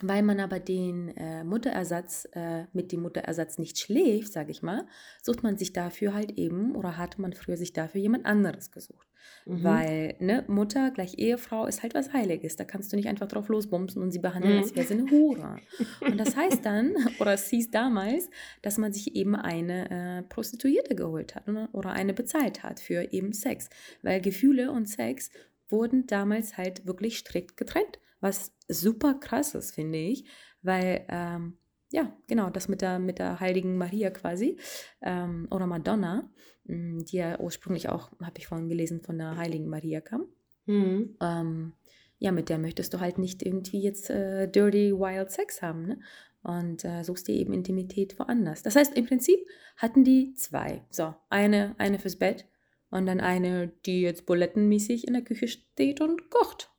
weil 0.00 0.22
man 0.22 0.40
aber 0.40 0.60
den 0.60 1.08
äh, 1.16 1.44
Mutterersatz 1.44 2.28
äh, 2.32 2.64
mit 2.72 2.92
dem 2.92 3.02
Mutterersatz 3.02 3.58
nicht 3.58 3.78
schläft, 3.78 4.32
sage 4.32 4.50
ich 4.50 4.62
mal, 4.62 4.86
sucht 5.22 5.42
man 5.42 5.56
sich 5.56 5.72
dafür 5.72 6.14
halt 6.14 6.32
eben 6.38 6.74
oder 6.74 6.98
hat 6.98 7.18
man 7.18 7.32
früher 7.32 7.56
sich 7.56 7.72
dafür 7.72 8.00
jemand 8.00 8.26
anderes 8.26 8.70
gesucht. 8.70 9.06
Mhm. 9.46 9.64
Weil 9.64 10.14
ne, 10.18 10.44
Mutter 10.48 10.90
gleich 10.90 11.18
Ehefrau 11.18 11.66
ist 11.66 11.82
halt 11.82 11.94
was 11.94 12.12
Heiliges. 12.12 12.56
Da 12.56 12.64
kannst 12.64 12.92
du 12.92 12.96
nicht 12.96 13.08
einfach 13.08 13.28
drauf 13.28 13.48
losbumsen 13.48 14.02
und 14.02 14.10
sie 14.10 14.18
behandeln, 14.18 14.54
mhm. 14.54 14.62
als 14.62 14.74
wäre 14.74 14.86
sie 14.86 14.94
eine 14.94 15.10
Hure. 15.10 15.56
und 16.00 16.18
das 16.18 16.36
heißt 16.36 16.64
dann, 16.64 16.94
oder 17.20 17.32
es 17.32 17.48
hieß 17.48 17.70
damals, 17.70 18.28
dass 18.62 18.78
man 18.78 18.92
sich 18.92 19.14
eben 19.16 19.34
eine 19.34 19.90
äh, 19.90 20.22
Prostituierte 20.22 20.94
geholt 20.94 21.34
hat 21.34 21.48
oder, 21.48 21.68
oder 21.72 21.90
eine 21.90 22.12
bezahlt 22.12 22.62
hat 22.62 22.80
für 22.80 23.12
eben 23.12 23.32
Sex. 23.32 23.68
Weil 24.02 24.20
Gefühle 24.20 24.70
und 24.72 24.86
Sex 24.86 25.30
wurden 25.68 26.06
damals 26.06 26.56
halt 26.56 26.86
wirklich 26.86 27.18
strikt 27.18 27.56
getrennt 27.56 27.98
was 28.26 28.52
super 28.68 29.14
krass 29.14 29.54
ist, 29.54 29.74
finde 29.74 29.98
ich, 29.98 30.24
weil, 30.62 31.06
ähm, 31.08 31.58
ja, 31.92 32.12
genau, 32.26 32.50
das 32.50 32.66
mit 32.66 32.82
der, 32.82 32.98
mit 32.98 33.20
der 33.20 33.38
heiligen 33.38 33.78
Maria 33.78 34.10
quasi 34.10 34.58
ähm, 35.00 35.46
oder 35.52 35.66
Madonna, 35.66 36.28
mm, 36.64 37.04
die 37.04 37.18
ja 37.18 37.38
ursprünglich 37.38 37.88
auch, 37.88 38.10
habe 38.20 38.38
ich 38.38 38.48
vorhin 38.48 38.68
gelesen, 38.68 39.00
von 39.00 39.16
der 39.16 39.36
heiligen 39.36 39.68
Maria 39.68 40.00
kam. 40.00 40.26
Mhm. 40.66 41.16
Ähm, 41.22 41.72
ja, 42.18 42.32
mit 42.32 42.48
der 42.48 42.58
möchtest 42.58 42.92
du 42.92 43.00
halt 43.00 43.18
nicht 43.18 43.42
irgendwie 43.42 43.80
jetzt 43.80 44.10
äh, 44.10 44.48
dirty, 44.48 44.92
wild 44.92 45.30
Sex 45.30 45.62
haben, 45.62 45.86
ne? 45.86 46.00
Und 46.42 46.84
äh, 46.84 47.02
suchst 47.02 47.26
dir 47.26 47.34
eben 47.34 47.52
Intimität 47.52 48.18
woanders. 48.18 48.62
Das 48.62 48.76
heißt, 48.76 48.96
im 48.96 49.06
Prinzip 49.06 49.38
hatten 49.76 50.04
die 50.04 50.32
zwei. 50.34 50.84
So, 50.90 51.14
eine, 51.28 51.74
eine 51.78 51.98
fürs 51.98 52.16
Bett 52.16 52.46
und 52.90 53.06
dann 53.06 53.20
eine, 53.20 53.68
die 53.84 54.02
jetzt 54.02 54.26
bulettenmäßig 54.26 55.06
in 55.06 55.14
der 55.14 55.22
Küche 55.22 55.48
steht 55.48 56.00
und 56.00 56.30
kocht. 56.30 56.70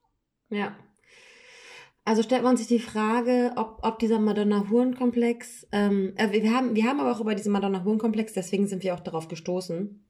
Ja. 0.49 0.77
Also 2.07 2.23
stellt 2.23 2.43
man 2.43 2.55
sich 2.55 2.67
die 2.67 2.79
Frage, 2.79 3.51
ob, 3.57 3.79
ob 3.81 3.99
dieser 3.99 4.17
Madonna-Huren-Komplex, 4.17 5.67
ähm, 5.73 6.13
äh, 6.15 6.31
wir, 6.31 6.53
haben, 6.53 6.73
wir 6.73 6.85
haben 6.85 7.01
aber 7.01 7.11
auch 7.11 7.19
über 7.19 7.35
diesen 7.35 7.51
Madonna-Huren-Komplex, 7.51 8.31
deswegen 8.31 8.65
sind 8.65 8.81
wir 8.81 8.93
auch 8.93 9.01
darauf 9.01 9.27
gestoßen, 9.27 10.05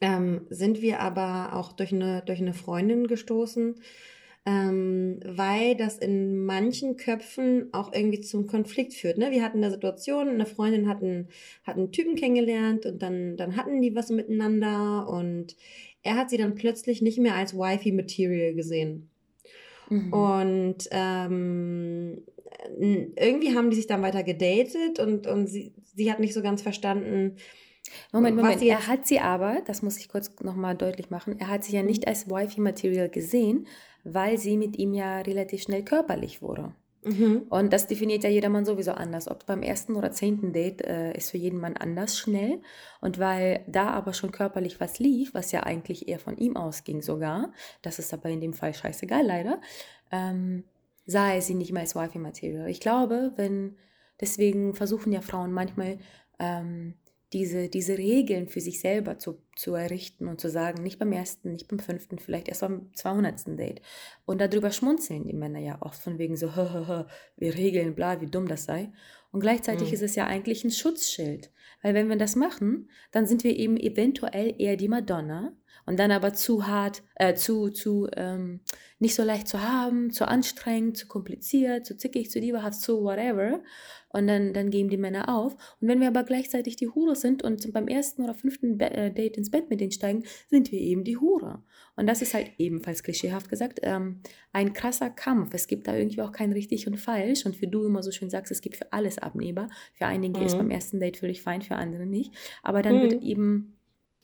ähm, 0.00 0.46
sind 0.50 0.80
wir 0.80 1.00
aber 1.00 1.56
auch 1.56 1.72
durch 1.72 1.92
eine, 1.92 2.22
durch 2.24 2.38
eine 2.38 2.54
Freundin 2.54 3.08
gestoßen, 3.08 3.74
ähm, 4.46 5.18
weil 5.26 5.74
das 5.74 5.98
in 5.98 6.44
manchen 6.44 6.96
Köpfen 6.96 7.68
auch 7.72 7.92
irgendwie 7.92 8.20
zum 8.20 8.46
Konflikt 8.46 8.94
führt. 8.94 9.18
Ne? 9.18 9.32
Wir 9.32 9.42
hatten 9.42 9.58
eine 9.58 9.72
Situation, 9.72 10.28
eine 10.28 10.46
Freundin 10.46 10.88
hat 10.88 11.02
einen, 11.02 11.30
hat 11.64 11.76
einen 11.76 11.90
Typen 11.90 12.14
kennengelernt 12.14 12.86
und 12.86 13.02
dann, 13.02 13.36
dann 13.36 13.56
hatten 13.56 13.82
die 13.82 13.96
was 13.96 14.08
miteinander 14.10 15.08
und 15.08 15.56
er 16.04 16.14
hat 16.14 16.30
sie 16.30 16.36
dann 16.36 16.54
plötzlich 16.54 17.02
nicht 17.02 17.18
mehr 17.18 17.34
als 17.34 17.58
Wifey-Material 17.58 18.54
gesehen. 18.54 19.10
Mhm. 19.90 20.12
Und 20.12 20.88
ähm, 20.90 22.22
irgendwie 22.78 23.56
haben 23.56 23.70
die 23.70 23.76
sich 23.76 23.86
dann 23.86 24.02
weiter 24.02 24.22
gedatet 24.22 24.98
und, 24.98 25.26
und 25.26 25.46
sie, 25.46 25.74
sie 25.94 26.10
hat 26.10 26.20
nicht 26.20 26.34
so 26.34 26.42
ganz 26.42 26.62
verstanden. 26.62 27.36
Moment, 28.12 28.36
Moment, 28.36 28.62
er 28.62 28.86
hat 28.86 29.06
sie 29.06 29.20
aber, 29.20 29.60
das 29.66 29.82
muss 29.82 29.98
ich 29.98 30.08
kurz 30.08 30.30
nochmal 30.42 30.74
deutlich 30.74 31.10
machen, 31.10 31.38
er 31.38 31.48
hat 31.48 31.64
sie 31.64 31.76
ja 31.76 31.82
nicht 31.82 32.02
mhm. 32.02 32.08
als 32.08 32.28
Wifi-Material 32.28 33.08
gesehen, 33.08 33.66
weil 34.04 34.38
sie 34.38 34.56
mit 34.56 34.78
ihm 34.78 34.94
ja 34.94 35.20
relativ 35.20 35.62
schnell 35.62 35.84
körperlich 35.84 36.42
wurde. 36.42 36.74
Mhm. 37.04 37.46
Und 37.50 37.72
das 37.72 37.86
definiert 37.86 38.24
ja 38.24 38.30
jedermann 38.30 38.64
sowieso 38.64 38.92
anders. 38.92 39.28
Ob 39.28 39.46
beim 39.46 39.62
ersten 39.62 39.94
oder 39.94 40.10
zehnten 40.10 40.52
Date 40.52 40.82
äh, 40.82 41.12
ist 41.16 41.30
für 41.30 41.36
jeden 41.36 41.60
Mann 41.60 41.76
anders 41.76 42.18
schnell. 42.18 42.62
Und 43.00 43.18
weil 43.18 43.64
da 43.66 43.90
aber 43.90 44.14
schon 44.14 44.32
körperlich 44.32 44.80
was 44.80 44.98
lief, 44.98 45.34
was 45.34 45.52
ja 45.52 45.62
eigentlich 45.62 46.08
eher 46.08 46.18
von 46.18 46.36
ihm 46.36 46.56
ausging 46.56 47.02
sogar, 47.02 47.52
das 47.82 47.98
ist 47.98 48.12
aber 48.14 48.30
in 48.30 48.40
dem 48.40 48.54
Fall 48.54 48.74
scheißegal 48.74 49.24
leider, 49.24 49.60
ähm, 50.10 50.64
sah 51.06 51.32
er 51.32 51.42
sie 51.42 51.54
nicht 51.54 51.72
mehr 51.72 51.82
als 51.82 51.94
Wifi-Material. 51.94 52.68
Ich 52.68 52.80
glaube, 52.80 53.32
wenn, 53.36 53.76
deswegen 54.20 54.74
versuchen 54.74 55.12
ja 55.12 55.20
Frauen 55.20 55.52
manchmal, 55.52 55.98
ähm, 56.38 56.94
diese, 57.34 57.68
diese 57.68 57.98
Regeln 57.98 58.48
für 58.48 58.60
sich 58.60 58.80
selber 58.80 59.18
zu, 59.18 59.42
zu 59.56 59.74
errichten 59.74 60.28
und 60.28 60.40
zu 60.40 60.48
sagen, 60.48 60.84
nicht 60.84 61.00
beim 61.00 61.10
ersten, 61.10 61.52
nicht 61.52 61.66
beim 61.68 61.80
fünften, 61.80 62.18
vielleicht 62.18 62.48
erst 62.48 62.60
beim 62.60 62.94
200. 62.94 63.58
Date. 63.58 63.82
Und 64.24 64.40
darüber 64.40 64.70
schmunzeln 64.70 65.24
die 65.26 65.34
Männer 65.34 65.58
ja 65.58 65.76
oft 65.80 66.00
von 66.00 66.18
wegen 66.18 66.36
so, 66.36 66.46
wir 67.36 67.54
regeln, 67.54 67.96
bla, 67.96 68.20
wie 68.20 68.26
dumm 68.26 68.46
das 68.46 68.64
sei. 68.64 68.92
Und 69.34 69.40
gleichzeitig 69.40 69.88
mhm. 69.88 69.94
ist 69.94 70.02
es 70.02 70.14
ja 70.14 70.28
eigentlich 70.28 70.62
ein 70.62 70.70
Schutzschild. 70.70 71.50
Weil 71.82 71.94
wenn 71.94 72.08
wir 72.08 72.16
das 72.16 72.36
machen, 72.36 72.88
dann 73.10 73.26
sind 73.26 73.42
wir 73.42 73.56
eben 73.56 73.76
eventuell 73.76 74.54
eher 74.58 74.76
die 74.76 74.86
Madonna 74.86 75.56
und 75.86 75.98
dann 75.98 76.12
aber 76.12 76.34
zu 76.34 76.68
hart, 76.68 77.02
äh, 77.16 77.34
zu, 77.34 77.70
zu, 77.70 78.08
ähm, 78.16 78.60
nicht 79.00 79.16
so 79.16 79.24
leicht 79.24 79.48
zu 79.48 79.60
haben, 79.60 80.12
zu 80.12 80.28
anstrengend, 80.28 80.96
zu 80.96 81.08
kompliziert, 81.08 81.84
zu 81.84 81.96
zickig, 81.96 82.30
zu 82.30 82.38
liebehaft, 82.38 82.80
zu 82.80 83.02
whatever. 83.02 83.60
Und 84.08 84.28
dann, 84.28 84.52
dann 84.54 84.70
geben 84.70 84.88
die 84.88 84.96
Männer 84.96 85.28
auf. 85.28 85.54
Und 85.80 85.88
wenn 85.88 86.00
wir 86.00 86.06
aber 86.06 86.22
gleichzeitig 86.22 86.76
die 86.76 86.88
Hure 86.88 87.16
sind 87.16 87.42
und 87.42 87.72
beim 87.72 87.88
ersten 87.88 88.22
oder 88.22 88.34
fünften 88.34 88.78
Be 88.78 88.88
äh, 88.92 89.12
Date 89.12 89.36
ins 89.36 89.50
Bett 89.50 89.68
mit 89.68 89.80
denen 89.80 89.90
steigen, 89.90 90.22
sind 90.48 90.70
wir 90.70 90.78
eben 90.78 91.02
die 91.02 91.16
Hure. 91.16 91.64
Und 91.96 92.06
das 92.06 92.22
ist 92.22 92.34
halt 92.34 92.50
ebenfalls 92.58 93.02
klischeehaft 93.02 93.48
gesagt 93.48 93.80
ähm, 93.82 94.20
ein 94.52 94.72
krasser 94.72 95.10
Kampf. 95.10 95.54
Es 95.54 95.66
gibt 95.66 95.86
da 95.86 95.96
irgendwie 95.96 96.22
auch 96.22 96.32
kein 96.32 96.52
richtig 96.52 96.86
und 96.86 96.98
falsch. 96.98 97.46
Und 97.46 97.60
wie 97.60 97.68
du 97.68 97.84
immer 97.84 98.02
so 98.02 98.10
schön 98.10 98.30
sagst, 98.30 98.50
es 98.50 98.60
gibt 98.60 98.76
für 98.76 98.92
alles 98.92 99.18
Abnehmer. 99.18 99.68
Für 99.94 100.06
einige 100.06 100.40
mhm. 100.40 100.46
ist 100.46 100.58
beim 100.58 100.70
ersten 100.70 101.00
Date 101.00 101.16
völlig 101.16 101.42
fein, 101.42 101.62
für 101.62 101.76
andere 101.76 102.06
nicht. 102.06 102.34
Aber 102.62 102.82
dann 102.82 102.96
mhm. 102.96 103.02
wird 103.02 103.22
eben 103.22 103.74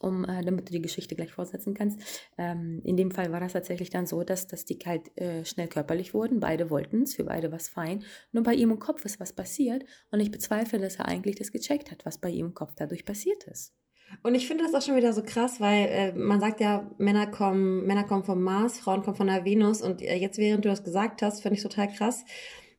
um, 0.01 0.25
äh, 0.25 0.43
damit 0.43 0.69
du 0.69 0.73
die 0.73 0.83
Geschichte 0.83 1.15
gleich 1.15 1.33
fortsetzen 1.33 1.75
kannst. 1.75 2.01
Ähm, 2.39 2.81
in 2.85 2.97
dem 2.97 3.11
Fall 3.11 3.33
war 3.33 3.41
das 3.41 3.53
tatsächlich 3.53 3.91
dann 3.91 4.07
so, 4.07 4.25
dass, 4.25 4.47
dass 4.47 4.65
die 4.65 4.79
halt 4.85 5.17
äh, 5.19 5.45
schnell 5.45 5.69
körperlich 5.69 6.15
wurden. 6.15 6.41
Beide 6.41 6.71
wollten 6.71 7.03
es, 7.03 7.15
für 7.15 7.25
beide 7.25 7.53
was 7.53 7.69
fein. 7.69 8.03
Nur 8.33 8.43
bei 8.43 8.55
ihm 8.55 8.71
im 8.71 8.79
Kopf 8.79 9.05
ist 9.05 9.21
was 9.21 9.33
passiert 9.33 9.85
und 10.11 10.21
ich 10.21 10.31
bezweifle, 10.31 10.79
dass 10.79 10.97
er 10.97 11.07
eigentlich 11.07 11.37
das 11.37 11.53
gecheckt 11.53 11.91
hat, 11.91 12.07
was 12.07 12.19
bei 12.19 12.31
ihm 12.31 12.47
im 12.47 12.55
Kopf 12.55 12.75
dadurch 12.77 13.05
passiert 13.05 13.45
ist. 13.45 13.75
Und 14.23 14.35
ich 14.35 14.47
finde 14.47 14.65
das 14.65 14.75
auch 14.75 14.85
schon 14.85 14.97
wieder 14.97 15.13
so 15.13 15.23
krass, 15.23 15.61
weil 15.61 15.89
äh, 15.89 16.13
man 16.13 16.41
sagt 16.41 16.61
ja, 16.61 16.91
Männer 16.99 17.27
kommen, 17.27 17.87
Männer 17.87 18.05
kommen 18.05 18.25
vom 18.25 18.43
Mars, 18.43 18.79
Frauen 18.79 19.03
kommen 19.03 19.17
von 19.17 19.29
der 19.29 19.45
Venus. 19.45 19.81
Und 19.83 20.03
äh, 20.03 20.17
jetzt, 20.17 20.39
während 20.39 20.65
du 20.65 20.69
das 20.69 20.85
gesagt 20.85 21.23
hast, 21.23 21.43
finde 21.43 21.57
ich 21.57 21.63
total 21.63 21.89
krass. 21.89 22.25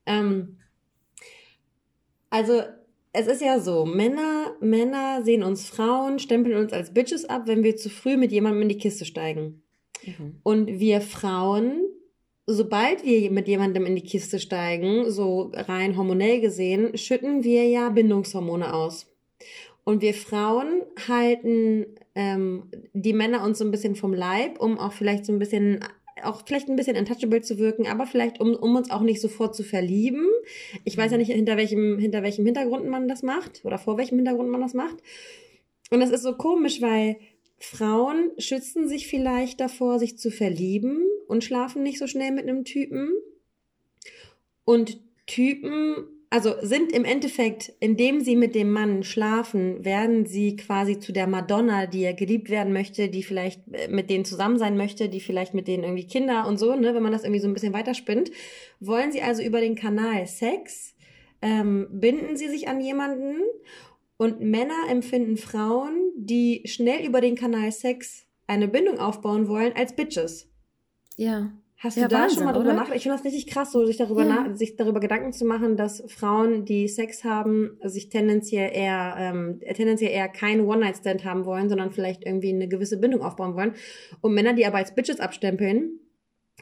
Ähm, 0.05 0.57
also 2.29 2.61
es 3.13 3.27
ist 3.27 3.41
ja 3.41 3.59
so, 3.59 3.85
Männer, 3.85 4.55
Männer 4.61 5.21
sehen 5.23 5.43
uns 5.43 5.67
Frauen, 5.67 6.19
stempeln 6.19 6.57
uns 6.57 6.73
als 6.73 6.93
Bitches 6.93 7.25
ab, 7.25 7.43
wenn 7.45 7.63
wir 7.63 7.75
zu 7.75 7.89
früh 7.89 8.17
mit 8.17 8.31
jemandem 8.31 8.63
in 8.63 8.69
die 8.69 8.77
Kiste 8.77 9.05
steigen. 9.05 9.63
Mhm. 10.05 10.39
Und 10.43 10.79
wir 10.79 11.01
Frauen, 11.01 11.81
sobald 12.47 13.03
wir 13.03 13.29
mit 13.31 13.47
jemandem 13.47 13.85
in 13.85 13.95
die 13.95 14.03
Kiste 14.03 14.39
steigen, 14.39 15.11
so 15.11 15.51
rein 15.53 15.97
hormonell 15.97 16.39
gesehen, 16.39 16.97
schütten 16.97 17.43
wir 17.43 17.67
ja 17.67 17.89
Bindungshormone 17.89 18.73
aus. 18.73 19.07
Und 19.83 20.01
wir 20.01 20.13
Frauen 20.13 20.83
halten 21.07 21.85
ähm, 22.15 22.69
die 22.93 23.13
Männer 23.13 23.43
uns 23.43 23.57
so 23.57 23.65
ein 23.65 23.71
bisschen 23.71 23.95
vom 23.95 24.13
Leib, 24.13 24.59
um 24.59 24.77
auch 24.77 24.93
vielleicht 24.93 25.25
so 25.25 25.33
ein 25.33 25.39
bisschen 25.39 25.83
auch 26.23 26.43
vielleicht 26.45 26.69
ein 26.69 26.75
bisschen 26.75 26.97
untouchable 26.97 27.41
zu 27.41 27.57
wirken, 27.57 27.88
aber 27.88 28.05
vielleicht 28.05 28.39
um, 28.39 28.53
um 28.55 28.75
uns 28.75 28.91
auch 28.91 29.01
nicht 29.01 29.21
sofort 29.21 29.55
zu 29.55 29.63
verlieben. 29.63 30.27
Ich 30.83 30.97
weiß 30.97 31.11
ja 31.11 31.17
nicht, 31.17 31.31
hinter 31.31 31.57
welchem, 31.57 31.97
hinter 31.97 32.21
welchem 32.21 32.45
Hintergrund 32.45 32.88
man 32.88 33.07
das 33.07 33.23
macht 33.23 33.63
oder 33.65 33.77
vor 33.77 33.97
welchem 33.97 34.17
Hintergrund 34.17 34.50
man 34.50 34.61
das 34.61 34.73
macht. 34.73 34.97
Und 35.89 36.00
das 36.00 36.11
ist 36.11 36.23
so 36.23 36.33
komisch, 36.35 36.81
weil 36.81 37.17
Frauen 37.59 38.31
schützen 38.38 38.88
sich 38.88 39.07
vielleicht 39.07 39.59
davor, 39.59 40.00
sich 40.00 40.17
zu 40.17 40.31
verlieben 40.31 41.05
und 41.27 41.43
schlafen 41.43 41.83
nicht 41.83 42.00
so 42.00 42.07
schnell 42.07 42.31
mit 42.31 42.47
einem 42.47 42.65
Typen. 42.65 43.11
Und 44.63 45.00
Typen 45.27 46.07
also 46.33 46.55
sind 46.61 46.93
im 46.93 47.03
Endeffekt, 47.03 47.73
indem 47.81 48.21
sie 48.21 48.38
mit 48.38 48.55
dem 48.55 48.71
Mann 48.71 49.03
schlafen, 49.03 49.83
werden 49.83 50.25
sie 50.25 50.55
quasi 50.55 50.97
zu 50.97 51.11
der 51.11 51.27
Madonna, 51.27 51.88
die 51.88 52.03
er 52.03 52.13
geliebt 52.13 52.50
werden 52.50 52.71
möchte, 52.71 53.09
die 53.09 53.21
vielleicht 53.21 53.61
äh, 53.73 53.89
mit 53.89 54.09
denen 54.09 54.23
zusammen 54.23 54.57
sein 54.57 54.77
möchte, 54.77 55.09
die 55.09 55.19
vielleicht 55.19 55.53
mit 55.53 55.67
denen 55.67 55.83
irgendwie 55.83 56.07
Kinder 56.07 56.47
und 56.47 56.57
so, 56.57 56.73
ne, 56.73 56.95
wenn 56.95 57.03
man 57.03 57.11
das 57.11 57.23
irgendwie 57.23 57.41
so 57.41 57.50
ein 57.50 57.53
bisschen 57.53 57.73
weiterspinnt. 57.73 58.31
Wollen 58.79 59.11
sie 59.11 59.21
also 59.21 59.43
über 59.43 59.59
den 59.59 59.75
Kanal 59.75 60.25
Sex, 60.25 60.95
ähm, 61.41 61.88
binden 61.91 62.38
sie 62.38 62.47
sich 62.47 62.69
an 62.69 62.79
jemanden 62.79 63.41
und 64.15 64.39
Männer 64.39 64.88
empfinden 64.89 65.35
Frauen, 65.35 66.13
die 66.15 66.61
schnell 66.63 67.05
über 67.05 67.19
den 67.19 67.35
Kanal 67.35 67.73
Sex 67.73 68.25
eine 68.47 68.69
Bindung 68.69 69.00
aufbauen 69.00 69.50
wollen, 69.50 69.73
als 69.75 69.97
Bitches. 69.97 70.50
Ja. 71.17 71.51
Hast 71.83 71.97
du 71.97 72.01
ja, 72.01 72.07
da 72.07 72.19
Wahnsinn, 72.19 72.38
schon 72.38 72.45
mal 72.45 72.53
drüber 72.53 72.73
nachgedacht? 72.73 72.97
Ich 72.97 73.03
finde 73.03 73.17
das 73.17 73.25
richtig 73.25 73.47
krass, 73.47 73.71
so 73.71 73.83
sich 73.85 73.97
darüber, 73.97 74.23
ja. 74.23 74.55
sich 74.55 74.75
darüber 74.75 75.00
Gedanken 75.00 75.33
zu 75.33 75.45
machen, 75.45 75.77
dass 75.77 76.03
Frauen, 76.05 76.63
die 76.63 76.88
Sex 76.88 77.23
haben, 77.23 77.79
sich 77.83 78.09
tendenziell 78.09 78.69
eher, 78.71 79.15
ähm, 79.17 79.59
tendenziell 79.73 80.11
eher 80.11 80.27
keinen 80.29 80.61
One-Night-Stand 80.61 81.25
haben 81.25 81.43
wollen, 81.45 81.69
sondern 81.69 81.91
vielleicht 81.91 82.23
irgendwie 82.23 82.53
eine 82.53 82.67
gewisse 82.67 82.97
Bindung 82.97 83.23
aufbauen 83.23 83.55
wollen. 83.55 83.73
Und 84.21 84.35
Männer, 84.35 84.53
die 84.53 84.67
aber 84.67 84.77
als 84.77 84.93
Bitches 84.93 85.19
abstempeln. 85.19 86.00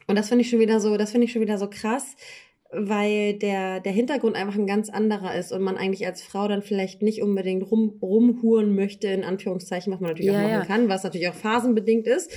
Und 0.08 0.18
das 0.18 0.30
finde 0.30 0.44
ich 0.44 0.50
schon 0.50 0.60
wieder 0.60 0.80
so, 0.80 0.96
das 0.96 1.12
finde 1.12 1.26
ich 1.26 1.34
schon 1.34 1.42
wieder 1.42 1.58
so 1.58 1.70
krass, 1.70 2.16
weil 2.72 3.34
der, 3.34 3.82
der 3.82 3.92
Hintergrund 3.92 4.38
einfach 4.38 4.56
ein 4.56 4.68
ganz 4.68 4.90
anderer 4.90 5.36
ist 5.36 5.52
und 5.52 5.62
man 5.62 5.76
eigentlich 5.76 6.06
als 6.08 6.22
Frau 6.22 6.48
dann 6.48 6.62
vielleicht 6.62 7.02
nicht 7.02 7.22
unbedingt 7.22 7.70
rum, 7.70 8.00
rumhuren 8.02 8.74
möchte, 8.74 9.08
in 9.08 9.26
Anführungszeichen, 9.26 9.92
was 9.92 10.00
man 10.00 10.12
natürlich 10.12 10.32
ja, 10.32 10.40
auch 10.40 10.44
machen 10.44 10.54
ja. 10.54 10.66
kann, 10.66 10.88
was 10.88 11.04
natürlich 11.04 11.28
auch 11.28 11.34
phasenbedingt 11.34 12.08
ist. 12.08 12.32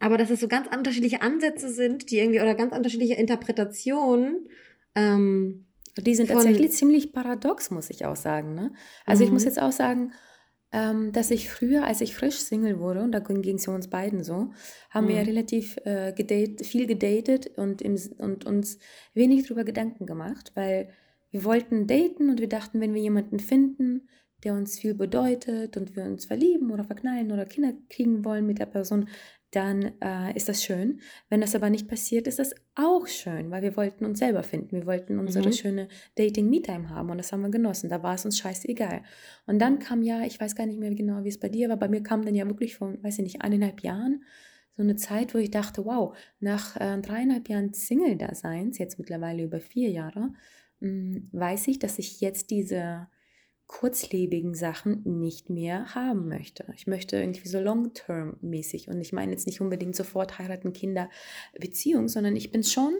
Aber 0.00 0.16
dass 0.16 0.30
es 0.30 0.40
so 0.40 0.48
ganz 0.48 0.66
unterschiedliche 0.74 1.22
Ansätze 1.22 1.68
sind, 1.68 2.10
die 2.10 2.18
irgendwie, 2.18 2.40
oder 2.40 2.54
ganz 2.54 2.74
unterschiedliche 2.74 3.14
Interpretationen, 3.14 4.48
ähm, 4.94 5.66
die 5.96 6.14
sind 6.14 6.30
tatsächlich 6.30 6.72
ziemlich 6.72 7.12
paradox, 7.12 7.70
muss 7.70 7.90
ich 7.90 8.06
auch 8.06 8.16
sagen. 8.16 8.54
Ne? 8.54 8.72
Also 9.06 9.22
mhm. 9.22 9.26
ich 9.26 9.32
muss 9.32 9.42
mhm. 9.42 9.48
jetzt 9.48 9.62
auch 9.62 9.72
sagen, 9.72 10.12
ähm, 10.72 11.12
dass 11.12 11.30
ich 11.30 11.50
früher, 11.50 11.84
als 11.84 12.00
ich 12.00 12.14
frisch 12.14 12.36
Single 12.36 12.78
wurde, 12.78 13.02
und 13.02 13.12
da 13.12 13.18
ging 13.18 13.56
es 13.56 13.68
uns 13.68 13.88
beiden 13.88 14.22
so, 14.22 14.52
haben 14.88 15.04
mhm. 15.04 15.08
wir 15.08 15.16
ja 15.16 15.22
relativ 15.22 15.76
äh, 15.84 16.12
gedate, 16.12 16.64
viel 16.64 16.86
gedatet 16.86 17.58
und, 17.58 17.82
im, 17.82 17.98
und 18.18 18.46
uns 18.46 18.78
wenig 19.12 19.44
darüber 19.44 19.64
Gedanken 19.64 20.06
gemacht, 20.06 20.52
weil 20.54 20.90
wir 21.30 21.44
wollten 21.44 21.86
daten 21.86 22.30
und 22.30 22.40
wir 22.40 22.48
dachten, 22.48 22.80
wenn 22.80 22.94
wir 22.94 23.02
jemanden 23.02 23.38
finden, 23.38 24.08
der 24.44 24.54
uns 24.54 24.78
viel 24.78 24.94
bedeutet 24.94 25.76
und 25.76 25.96
wir 25.96 26.04
uns 26.04 26.24
verlieben 26.24 26.70
oder 26.70 26.84
verknallen 26.84 27.30
oder 27.30 27.44
Kinder 27.44 27.72
kriegen 27.88 28.24
wollen 28.24 28.46
mit 28.46 28.58
der 28.58 28.66
Person, 28.66 29.08
dann 29.50 29.92
äh, 30.00 30.36
ist 30.36 30.48
das 30.48 30.62
schön. 30.62 31.00
Wenn 31.28 31.40
das 31.40 31.54
aber 31.54 31.70
nicht 31.70 31.88
passiert, 31.88 32.26
ist 32.26 32.38
das 32.38 32.54
auch 32.76 33.06
schön, 33.06 33.50
weil 33.50 33.62
wir 33.62 33.76
wollten 33.76 34.04
uns 34.04 34.20
selber 34.20 34.42
finden. 34.42 34.76
Wir 34.76 34.86
wollten 34.86 35.18
unsere 35.18 35.48
mhm. 35.48 35.52
schöne 35.52 35.88
Dating-Me-Time 36.16 36.90
haben 36.90 37.10
und 37.10 37.18
das 37.18 37.32
haben 37.32 37.42
wir 37.42 37.50
genossen. 37.50 37.90
Da 37.90 38.02
war 38.02 38.14
es 38.14 38.24
uns 38.24 38.38
scheißegal. 38.38 39.02
Und 39.46 39.58
dann 39.58 39.78
kam 39.80 40.02
ja, 40.02 40.22
ich 40.22 40.40
weiß 40.40 40.54
gar 40.54 40.66
nicht 40.66 40.78
mehr 40.78 40.94
genau, 40.94 41.24
wie 41.24 41.28
es 41.28 41.40
bei 41.40 41.48
dir 41.48 41.68
war, 41.68 41.76
bei 41.76 41.88
mir 41.88 42.02
kam 42.02 42.24
dann 42.24 42.34
ja 42.34 42.46
wirklich 42.46 42.76
von, 42.76 43.02
weiß 43.02 43.18
ich 43.18 43.24
nicht, 43.24 43.42
eineinhalb 43.42 43.82
Jahren 43.82 44.22
so 44.76 44.82
eine 44.82 44.96
Zeit, 44.96 45.34
wo 45.34 45.38
ich 45.38 45.50
dachte, 45.50 45.84
wow, 45.84 46.16
nach 46.38 46.76
äh, 46.76 46.98
dreieinhalb 47.00 47.48
Jahren 47.48 47.72
Single-Daseins, 47.72 48.78
jetzt 48.78 48.98
mittlerweile 48.98 49.42
über 49.42 49.60
vier 49.60 49.90
Jahre, 49.90 50.32
mh, 50.78 50.88
hm, 50.88 51.28
weiß 51.32 51.68
ich, 51.68 51.78
dass 51.78 51.98
ich 51.98 52.20
jetzt 52.20 52.50
diese 52.50 53.08
kurzlebigen 53.70 54.56
Sachen 54.56 55.00
nicht 55.20 55.48
mehr 55.48 55.94
haben 55.94 56.26
möchte. 56.26 56.66
Ich 56.74 56.88
möchte 56.88 57.16
irgendwie 57.18 57.46
so 57.46 57.60
long-term-mäßig 57.60 58.88
und 58.88 59.00
ich 59.00 59.12
meine 59.12 59.30
jetzt 59.30 59.46
nicht 59.46 59.60
unbedingt 59.60 59.94
sofort 59.94 60.40
heiraten, 60.40 60.72
Kinder, 60.72 61.08
Beziehung, 61.56 62.08
sondern 62.08 62.34
ich 62.34 62.50
bin 62.50 62.64
schon 62.64 62.98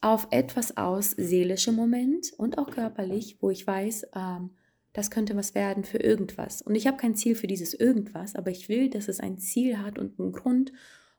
auf 0.00 0.28
etwas 0.30 0.76
aus, 0.76 1.10
seelischem 1.10 1.74
Moment 1.74 2.32
und 2.36 2.56
auch 2.56 2.70
körperlich, 2.70 3.38
wo 3.40 3.50
ich 3.50 3.66
weiß, 3.66 4.06
ähm, 4.14 4.50
das 4.92 5.10
könnte 5.10 5.34
was 5.34 5.56
werden 5.56 5.82
für 5.82 5.98
irgendwas. 5.98 6.62
Und 6.62 6.76
ich 6.76 6.86
habe 6.86 6.96
kein 6.96 7.16
Ziel 7.16 7.34
für 7.34 7.48
dieses 7.48 7.74
irgendwas, 7.74 8.36
aber 8.36 8.52
ich 8.52 8.68
will, 8.68 8.90
dass 8.90 9.08
es 9.08 9.18
ein 9.18 9.38
Ziel 9.38 9.78
hat 9.78 9.98
und 9.98 10.20
einen 10.20 10.30
Grund 10.30 10.72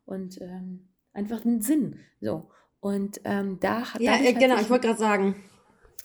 und 0.05 0.39
ähm, 0.39 0.87
einfach 1.11 1.43
einen 1.43 1.61
Sinn. 1.61 1.99
So. 2.21 2.49
Und 2.79 3.19
ähm, 3.25 3.59
da 3.59 3.93
hat 3.93 3.99
Ja, 3.99 4.15
äh, 4.15 4.31
genau, 4.31 4.61
ich 4.61 4.69
wollte 4.69 4.87
gerade 4.87 4.99
sagen. 4.99 5.35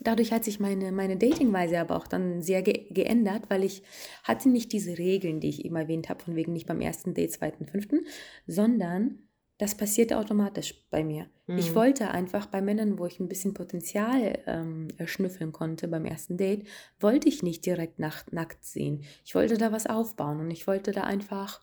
Dadurch 0.01 0.31
hat 0.31 0.43
sich 0.43 0.59
meine, 0.59 0.91
meine 0.91 1.17
Datingweise 1.17 1.79
aber 1.79 1.95
auch 1.95 2.07
dann 2.07 2.41
sehr 2.41 2.61
ge 2.61 2.87
geändert, 2.91 3.43
weil 3.49 3.63
ich 3.63 3.83
hatte 4.23 4.49
nicht 4.49 4.71
diese 4.71 4.97
Regeln, 4.97 5.39
die 5.39 5.49
ich 5.49 5.65
eben 5.65 5.75
erwähnt 5.75 6.09
habe, 6.09 6.23
von 6.23 6.35
wegen 6.35 6.53
nicht 6.53 6.67
beim 6.67 6.81
ersten 6.81 7.13
Date, 7.13 7.31
zweiten, 7.31 7.65
fünften, 7.65 8.05
sondern 8.45 9.27
das 9.57 9.75
passierte 9.75 10.17
automatisch 10.17 10.75
bei 10.91 11.03
mir. 11.03 11.27
Mhm. 11.47 11.57
Ich 11.57 11.73
wollte 11.73 12.11
einfach 12.11 12.45
bei 12.45 12.61
Männern, 12.61 12.99
wo 12.99 13.05
ich 13.07 13.19
ein 13.19 13.27
bisschen 13.27 13.55
Potenzial 13.55 14.37
ähm, 14.45 14.89
erschnüffeln 14.97 15.51
konnte 15.51 15.87
beim 15.87 16.05
ersten 16.05 16.37
Date, 16.37 16.67
wollte 16.99 17.27
ich 17.27 17.41
nicht 17.41 17.65
direkt 17.65 17.97
nach, 17.97 18.23
nackt 18.31 18.63
sehen. 18.63 19.03
Ich 19.25 19.33
wollte 19.33 19.57
da 19.57 19.71
was 19.71 19.87
aufbauen 19.87 20.39
und 20.39 20.51
ich 20.51 20.67
wollte 20.67 20.91
da 20.91 21.01
einfach 21.01 21.61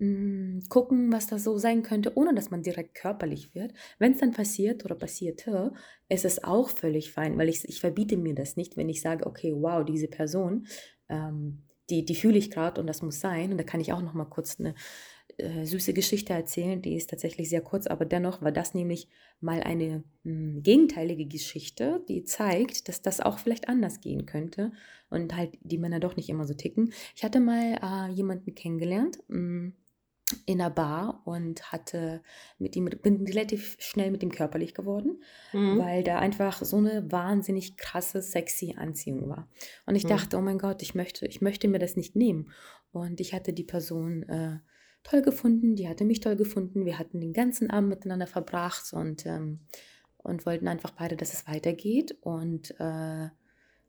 Mm, 0.00 0.60
gucken, 0.70 1.12
was 1.12 1.26
das 1.26 1.44
so 1.44 1.58
sein 1.58 1.82
könnte, 1.82 2.16
ohne 2.16 2.34
dass 2.34 2.50
man 2.50 2.62
direkt 2.62 2.94
körperlich 2.94 3.54
wird. 3.54 3.74
Wenn 3.98 4.12
es 4.12 4.20
dann 4.20 4.32
passiert 4.32 4.82
oder 4.86 4.94
passierte, 4.94 5.74
ist 6.08 6.24
es 6.24 6.42
auch 6.42 6.70
völlig 6.70 7.12
fein, 7.12 7.36
weil 7.36 7.50
ich, 7.50 7.68
ich 7.68 7.80
verbiete 7.80 8.16
mir 8.16 8.34
das 8.34 8.56
nicht, 8.56 8.78
wenn 8.78 8.88
ich 8.88 9.02
sage, 9.02 9.26
okay, 9.26 9.52
wow, 9.54 9.84
diese 9.84 10.08
Person, 10.08 10.66
ähm, 11.10 11.64
die, 11.90 12.06
die 12.06 12.14
fühle 12.14 12.38
ich 12.38 12.50
gerade 12.50 12.80
und 12.80 12.86
das 12.86 13.02
muss 13.02 13.20
sein. 13.20 13.52
Und 13.52 13.58
da 13.58 13.64
kann 13.64 13.80
ich 13.82 13.92
auch 13.92 14.00
noch 14.00 14.14
mal 14.14 14.24
kurz 14.24 14.58
eine 14.58 14.74
äh, 15.36 15.66
süße 15.66 15.92
Geschichte 15.92 16.32
erzählen, 16.32 16.80
die 16.80 16.96
ist 16.96 17.10
tatsächlich 17.10 17.50
sehr 17.50 17.60
kurz, 17.60 17.86
aber 17.86 18.06
dennoch 18.06 18.40
war 18.40 18.52
das 18.52 18.72
nämlich 18.72 19.06
mal 19.40 19.62
eine 19.62 20.02
mh, 20.22 20.32
mm, 20.32 20.62
gegenteilige 20.62 21.26
Geschichte, 21.26 22.02
die 22.08 22.24
zeigt, 22.24 22.88
dass 22.88 23.02
das 23.02 23.20
auch 23.20 23.38
vielleicht 23.38 23.68
anders 23.68 24.00
gehen 24.00 24.24
könnte 24.24 24.72
und 25.10 25.36
halt 25.36 25.58
die 25.60 25.78
Männer 25.78 26.00
doch 26.00 26.16
nicht 26.16 26.30
immer 26.30 26.46
so 26.46 26.54
ticken. 26.54 26.92
Ich 27.14 27.22
hatte 27.22 27.40
mal 27.40 27.78
äh, 27.82 28.12
jemanden 28.12 28.54
kennengelernt, 28.54 29.18
mh, 29.28 29.38
mm, 29.38 29.72
in 30.46 30.60
einer 30.60 30.70
Bar 30.70 31.22
und 31.24 31.72
hatte 31.72 32.22
mit 32.58 32.76
ihm, 32.76 32.86
bin 32.86 33.26
relativ 33.26 33.76
schnell 33.78 34.10
mit 34.10 34.22
ihm 34.22 34.30
körperlich 34.30 34.74
geworden, 34.74 35.22
mhm. 35.52 35.78
weil 35.78 36.02
da 36.02 36.18
einfach 36.18 36.62
so 36.64 36.76
eine 36.76 37.10
wahnsinnig 37.10 37.76
krasse, 37.76 38.22
sexy 38.22 38.74
Anziehung 38.76 39.28
war. 39.28 39.48
Und 39.86 39.96
ich 39.96 40.04
mhm. 40.04 40.08
dachte, 40.08 40.36
oh 40.36 40.40
mein 40.40 40.58
Gott, 40.58 40.82
ich 40.82 40.94
möchte, 40.94 41.26
ich 41.26 41.40
möchte 41.40 41.68
mir 41.68 41.78
das 41.78 41.96
nicht 41.96 42.16
nehmen. 42.16 42.50
Und 42.92 43.20
ich 43.20 43.32
hatte 43.32 43.52
die 43.52 43.64
Person 43.64 44.24
äh, 44.24 44.58
toll 45.02 45.22
gefunden, 45.22 45.76
die 45.76 45.88
hatte 45.88 46.04
mich 46.04 46.20
toll 46.20 46.36
gefunden. 46.36 46.84
Wir 46.84 46.98
hatten 46.98 47.20
den 47.20 47.32
ganzen 47.32 47.70
Abend 47.70 47.90
miteinander 47.90 48.26
verbracht 48.26 48.92
und, 48.92 49.26
ähm, 49.26 49.60
und 50.18 50.46
wollten 50.46 50.68
einfach 50.68 50.90
beide, 50.90 51.16
dass 51.16 51.32
es 51.32 51.46
weitergeht. 51.46 52.16
Und 52.20 52.72
äh, 52.80 53.28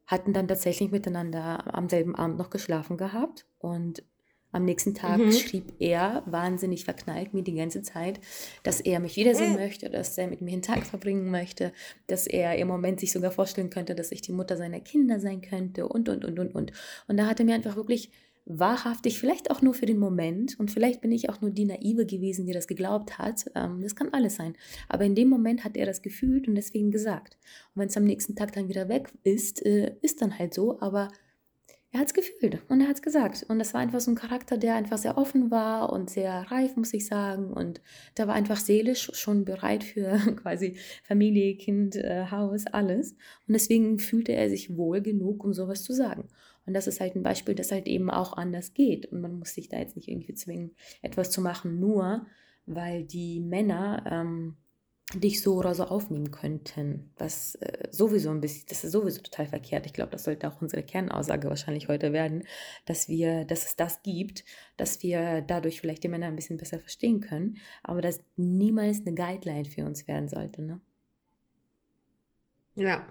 hatten 0.08 0.34
dann 0.34 0.48
tatsächlich 0.48 0.92
miteinander 0.92 1.74
am 1.74 1.88
selben 1.88 2.16
Abend 2.16 2.38
noch 2.38 2.50
geschlafen 2.50 2.98
gehabt. 2.98 3.46
Und 3.60 4.04
am 4.52 4.66
nächsten 4.66 4.94
Tag 4.94 5.20
mhm. 5.20 5.32
schrieb 5.32 5.74
er, 5.80 6.24
wahnsinnig 6.26 6.86
verknallt 6.86 7.34
mir 7.34 7.44
die 7.44 7.56
ganze 7.56 7.82
Zeit, 7.82 8.20
dass 8.64 8.82
er 8.82 9.00
mich 9.00 9.16
wiedersehen 9.16 9.54
mhm. 9.54 9.60
möchte, 9.60 9.90
dass 9.90 10.18
er 10.18 10.28
mit 10.28 10.42
mir 10.42 10.54
einen 10.54 10.62
Tag 10.62 10.86
verbringen 10.86 11.30
möchte, 11.32 11.72
dass 12.08 12.28
er 12.28 12.58
im 12.58 12.68
Moment 12.68 13.00
sich 13.00 13.12
sogar 13.12 13.32
vorstellen 13.32 13.70
könnte, 13.70 13.96
dass 13.96 14.12
ich 14.12 14.22
die 14.22 14.34
Mutter 14.34 14.58
seiner 14.58 14.80
Kinder 14.80 15.20
sein 15.20 15.42
könnte 15.42 15.88
und, 15.88 16.10
und, 16.10 16.26
und, 16.26 16.40
und, 16.40 16.56
und. 16.56 16.72
Und 17.08 17.18
da 17.18 17.28
hat 17.28 17.40
er 17.40 17.46
mir 17.46 17.56
einfach 17.56 17.76
wirklich 17.76 18.12
wahrhaftig, 18.46 19.20
vielleicht 19.20 19.52
auch 19.52 19.62
nur 19.62 19.74
für 19.74 19.86
den 19.86 20.00
Moment 20.00 20.60
und 20.60 20.72
vielleicht 20.72 21.02
bin 21.02 21.12
ich 21.12 21.30
auch 21.30 21.42
nur 21.42 21.52
die 21.52 21.66
Naive 21.66 22.06
gewesen, 22.06 22.46
die 22.46 22.54
das 22.54 22.68
geglaubt 22.68 23.18
hat. 23.18 23.46
Ähm, 23.56 23.82
das 23.82 23.96
kann 23.96 24.10
alles 24.14 24.36
sein. 24.36 24.56
Aber 24.90 25.06
in 25.06 25.16
dem 25.16 25.30
Moment 25.30 25.64
hat 25.64 25.78
er 25.78 25.86
das 25.86 26.02
gefühlt 26.02 26.48
und 26.48 26.56
deswegen 26.56 26.92
gesagt. 26.92 27.38
Und 27.74 27.82
wenn 27.82 27.90
es 27.90 27.98
am 27.98 28.04
nächsten 28.04 28.36
Tag 28.36 28.52
dann 28.54 28.68
wieder 28.68 28.90
weg 28.90 29.14
ist, 29.24 29.66
äh, 29.66 29.96
ist 30.02 30.22
dann 30.22 30.38
halt 30.38 30.54
so, 30.54 30.82
aber 30.82 31.10
er 31.94 32.00
hat 32.00 32.08
es 32.08 32.14
gefühlt 32.14 32.62
und 32.70 32.80
er 32.80 32.88
hat 32.88 32.96
es 32.96 33.02
gesagt. 33.02 33.46
Und 33.50 33.60
das 33.60 33.74
war 33.74 33.82
einfach 33.82 34.00
so 34.00 34.12
ein 34.12 34.16
Charakter, 34.16 34.58
der 34.58 34.76
einfach 34.76 34.98
sehr 34.98 35.18
offen 35.18 35.52
war 35.52 35.92
und 35.92 36.10
sehr 36.10 36.50
reif, 36.50 36.78
muss 36.78 36.94
ich 36.94 37.06
sagen. 37.06 37.52
Und 37.52 37.82
der 38.18 38.28
war 38.28 38.36
einfach 38.36 38.58
seelisch 38.58 39.12
schon 39.14 39.44
bereit 39.44 39.84
für 39.84 40.18
quasi 40.42 40.78
Familie, 41.04 41.58
Kind, 41.58 41.98
äh, 41.98 42.28
Haus, 42.32 42.66
alles. 42.68 43.12
Und 43.46 43.54
deswegen 43.54 44.00
fühlte 44.00 44.32
er 44.32 44.50
sich 44.50 44.78
wohl 44.78 45.02
genug, 45.02 45.44
um 45.44 45.54
sowas 45.54 45.84
zu 45.84 45.92
sagen. 45.94 46.30
Und 46.66 46.76
das 46.76 46.88
ist 46.88 47.02
halt 47.02 47.16
ein 47.16 47.24
Beispiel, 47.24 47.56
dass 47.56 47.74
halt 47.74 47.88
eben 47.88 48.10
auch 48.10 48.38
anders 48.38 48.74
geht. 48.74 49.08
Und 49.08 49.20
man 49.20 49.38
muss 49.38 49.54
sich 49.54 49.68
da 49.68 49.78
jetzt 49.78 49.98
nicht 49.98 50.08
irgendwie 50.08 50.34
zwingen, 50.34 50.72
etwas 51.02 51.30
zu 51.30 51.42
machen, 51.42 51.80
nur 51.80 52.26
weil 52.66 53.04
die 53.04 53.42
Männer 53.42 54.04
ähm, 54.10 54.56
dich 55.14 55.42
so 55.42 55.56
oder 55.56 55.76
so 55.76 55.84
aufnehmen 55.86 56.32
könnten, 56.32 57.12
was 57.18 57.56
äh, 57.56 57.88
sowieso 57.92 58.30
ein 58.30 58.40
bisschen, 58.42 58.66
das 58.70 58.84
ist 58.84 58.92
sowieso 58.92 59.22
total 59.22 59.46
verkehrt. 59.46 59.86
Ich 59.86 59.94
glaube, 59.94 60.12
das 60.12 60.24
sollte 60.24 60.48
auch 60.48 60.62
unsere 60.62 60.84
Kernaussage 60.84 61.50
wahrscheinlich 61.50 61.88
heute 61.90 62.14
werden, 62.14 62.44
dass 62.86 63.10
wir, 63.10 63.44
dass 63.46 63.66
es 63.66 63.76
das 63.76 64.02
gibt, 64.04 64.46
dass 64.78 65.04
wir 65.04 65.42
dadurch 65.42 65.82
vielleicht 65.82 66.04
die 66.04 66.08
Männer 66.08 66.28
ein 66.28 66.36
bisschen 66.36 66.58
besser 66.58 66.80
verstehen 66.80 67.20
können, 67.20 67.58
aber 67.84 68.02
dass 68.02 68.24
niemals 68.38 69.02
eine 69.02 69.14
Guideline 69.14 69.66
für 69.66 69.86
uns 69.86 70.08
werden 70.08 70.30
sollte, 70.30 70.62
ne? 70.62 70.80
Ja. 72.76 73.06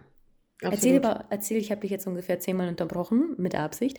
Absolut. 0.62 0.74
Erzähl, 0.74 0.96
aber, 0.98 1.24
erzähl, 1.30 1.56
ich 1.56 1.70
habe 1.70 1.80
dich 1.80 1.90
jetzt 1.90 2.06
ungefähr 2.06 2.38
zehnmal 2.38 2.68
unterbrochen, 2.68 3.34
mit 3.38 3.54
Absicht. 3.54 3.98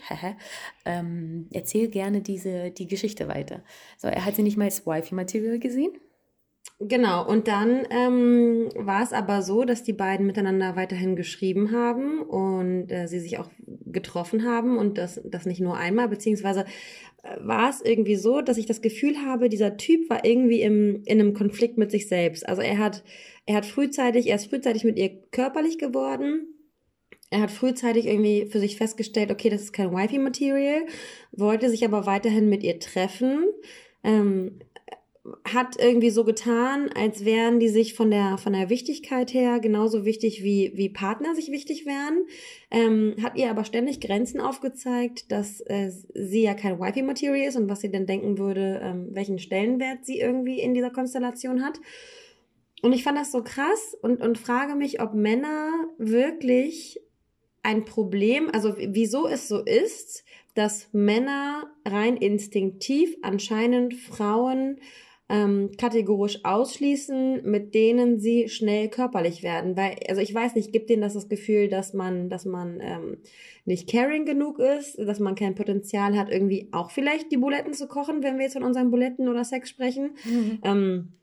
ähm, 0.86 1.48
erzähl 1.52 1.88
gerne 1.88 2.22
diese, 2.22 2.70
die 2.70 2.88
Geschichte 2.88 3.28
weiter. 3.28 3.64
So, 3.98 4.08
er 4.08 4.26
hat 4.26 4.36
sie 4.36 4.44
nicht 4.44 4.58
mal 4.58 4.66
als 4.66 4.86
Wifi-Material 4.86 5.58
gesehen? 5.58 5.94
Genau, 6.84 7.28
und 7.28 7.48
dann 7.48 7.86
ähm, 7.92 8.70
war 8.76 9.04
es 9.04 9.14
aber 9.14 9.44
so, 9.44 9.66
dass 9.66 9.84
die 9.84 9.94
beiden 9.94 10.26
miteinander 10.26 10.76
weiterhin 10.76 11.16
geschrieben 11.16 11.72
haben 11.72 12.22
und 12.24 12.92
äh, 12.92 13.08
sie 13.08 13.20
sich 13.20 13.38
auch 13.38 13.52
getroffen 13.86 14.46
haben 14.46 14.80
und 14.80 14.98
das, 14.98 15.22
das 15.24 15.46
nicht 15.46 15.62
nur 15.62 15.78
einmal, 15.78 16.08
beziehungsweise 16.08 16.66
äh, 17.22 17.38
war 17.40 17.70
es 17.70 17.82
irgendwie 17.82 18.16
so, 18.16 18.42
dass 18.42 18.58
ich 18.58 18.66
das 18.66 18.82
Gefühl 18.82 19.18
habe, 19.24 19.48
dieser 19.48 19.78
Typ 19.78 20.10
war 20.10 20.26
irgendwie 20.26 20.62
im, 20.62 21.04
in 21.06 21.20
einem 21.20 21.36
Konflikt 21.36 21.78
mit 21.78 21.92
sich 21.92 22.08
selbst. 22.08 22.50
Also 22.50 22.64
er 22.64 22.80
hat, 22.80 23.04
er 23.46 23.58
hat 23.58 23.68
frühzeitig, 23.68 24.28
er 24.28 24.38
ist 24.38 24.50
frühzeitig 24.50 24.84
mit 24.84 24.98
ihr 24.98 25.12
körperlich 25.30 25.78
geworden. 25.78 26.48
Er 27.30 27.42
hat 27.42 27.52
frühzeitig 27.52 28.08
irgendwie 28.08 28.48
für 28.48 28.60
sich 28.60 28.78
festgestellt, 28.78 29.30
okay, 29.32 29.50
das 29.50 29.62
ist 29.62 29.74
kein 29.74 29.92
Wifi-Material, 29.92 30.82
wollte 31.32 31.70
sich 31.70 31.86
aber 31.86 32.08
weiterhin 32.08 32.50
mit 32.50 32.64
ihr 32.64 32.80
treffen. 32.80 33.46
Ähm, 34.04 34.60
hat 35.48 35.80
irgendwie 35.80 36.10
so 36.10 36.24
getan, 36.24 36.90
als 36.96 37.26
wären 37.26 37.60
die 37.60 37.70
sich 37.70 37.94
von 37.94 38.10
der, 38.10 38.40
von 38.40 38.54
der 38.54 38.70
Wichtigkeit 38.70 39.32
her 39.34 39.60
genauso 39.60 40.04
wichtig 40.04 40.44
wie, 40.44 40.72
wie 40.76 40.90
Partner 40.90 41.36
sich 41.36 41.52
wichtig 41.52 41.86
wären. 41.86 42.26
Ähm, 42.72 43.16
hat 43.22 43.38
ihr 43.38 43.52
aber 43.52 43.64
ständig 43.64 44.02
Grenzen 44.02 44.42
aufgezeigt, 44.42 45.32
dass 45.32 45.62
äh, 45.62 45.92
sie 46.16 46.42
ja 46.42 46.56
kein 46.56 46.80
Wifi-Material 46.80 47.48
ist 47.48 47.56
und 47.56 47.70
was 47.70 47.82
sie 47.82 47.92
denn 47.92 48.08
denken 48.08 48.40
würde, 48.40 48.82
ähm, 48.84 49.10
welchen 49.12 49.38
Stellenwert 49.38 50.06
sie 50.06 50.20
irgendwie 50.20 50.60
in 50.60 50.74
dieser 50.74 50.90
Konstellation 50.90 51.64
hat. 51.64 51.80
Und 52.82 52.94
ich 52.94 53.04
fand 53.04 53.18
das 53.18 53.32
so 53.32 53.44
krass 53.44 53.96
und, 54.02 54.22
und 54.22 54.40
frage 54.40 54.74
mich, 54.74 55.02
ob 55.02 55.14
Männer 55.14 55.70
wirklich 56.00 57.00
ein 57.62 57.86
Problem, 57.86 58.50
also 58.52 58.76
wieso 58.76 59.28
es 59.28 59.48
so 59.48 59.64
ist, 59.64 60.24
dass 60.56 60.90
Männer 60.92 61.72
rein 61.86 62.18
instinktiv 62.18 63.16
anscheinend 63.22 63.94
Frauen 63.94 64.80
ähm, 65.32 65.72
kategorisch 65.78 66.44
ausschließen, 66.44 67.50
mit 67.50 67.74
denen 67.74 68.20
sie 68.20 68.50
schnell 68.50 68.90
körperlich 68.90 69.44
werden. 69.44 69.78
Weil, 69.78 69.96
also 70.10 70.20
ich 70.20 70.34
weiß 70.34 70.56
nicht, 70.56 70.74
gibt 70.74 70.90
denen 70.90 71.02
das 71.02 71.14
das 71.14 71.30
Gefühl, 71.30 71.70
dass 71.70 71.94
man, 71.94 72.30
dass 72.30 72.44
man 72.44 72.80
ähm, 72.82 73.18
nicht 73.64 73.90
caring 73.90 74.26
genug 74.26 74.60
ist, 74.60 75.00
dass 75.00 75.20
man 75.20 75.36
kein 75.36 75.56
Potenzial 75.56 76.18
hat, 76.18 76.30
irgendwie 76.30 76.68
auch 76.74 76.92
vielleicht 76.92 77.32
die 77.32 77.38
Buletten 77.38 77.74
zu 77.74 77.88
kochen, 77.88 78.24
wenn 78.24 78.38
wir 78.38 78.44
jetzt 78.44 78.54
von 78.54 78.64
unseren 78.64 78.92
Buletten 78.92 79.30
oder 79.30 79.46
Sex 79.46 79.70
sprechen. 79.70 80.12
Mhm. 80.26 80.60
Ähm, 80.64 81.14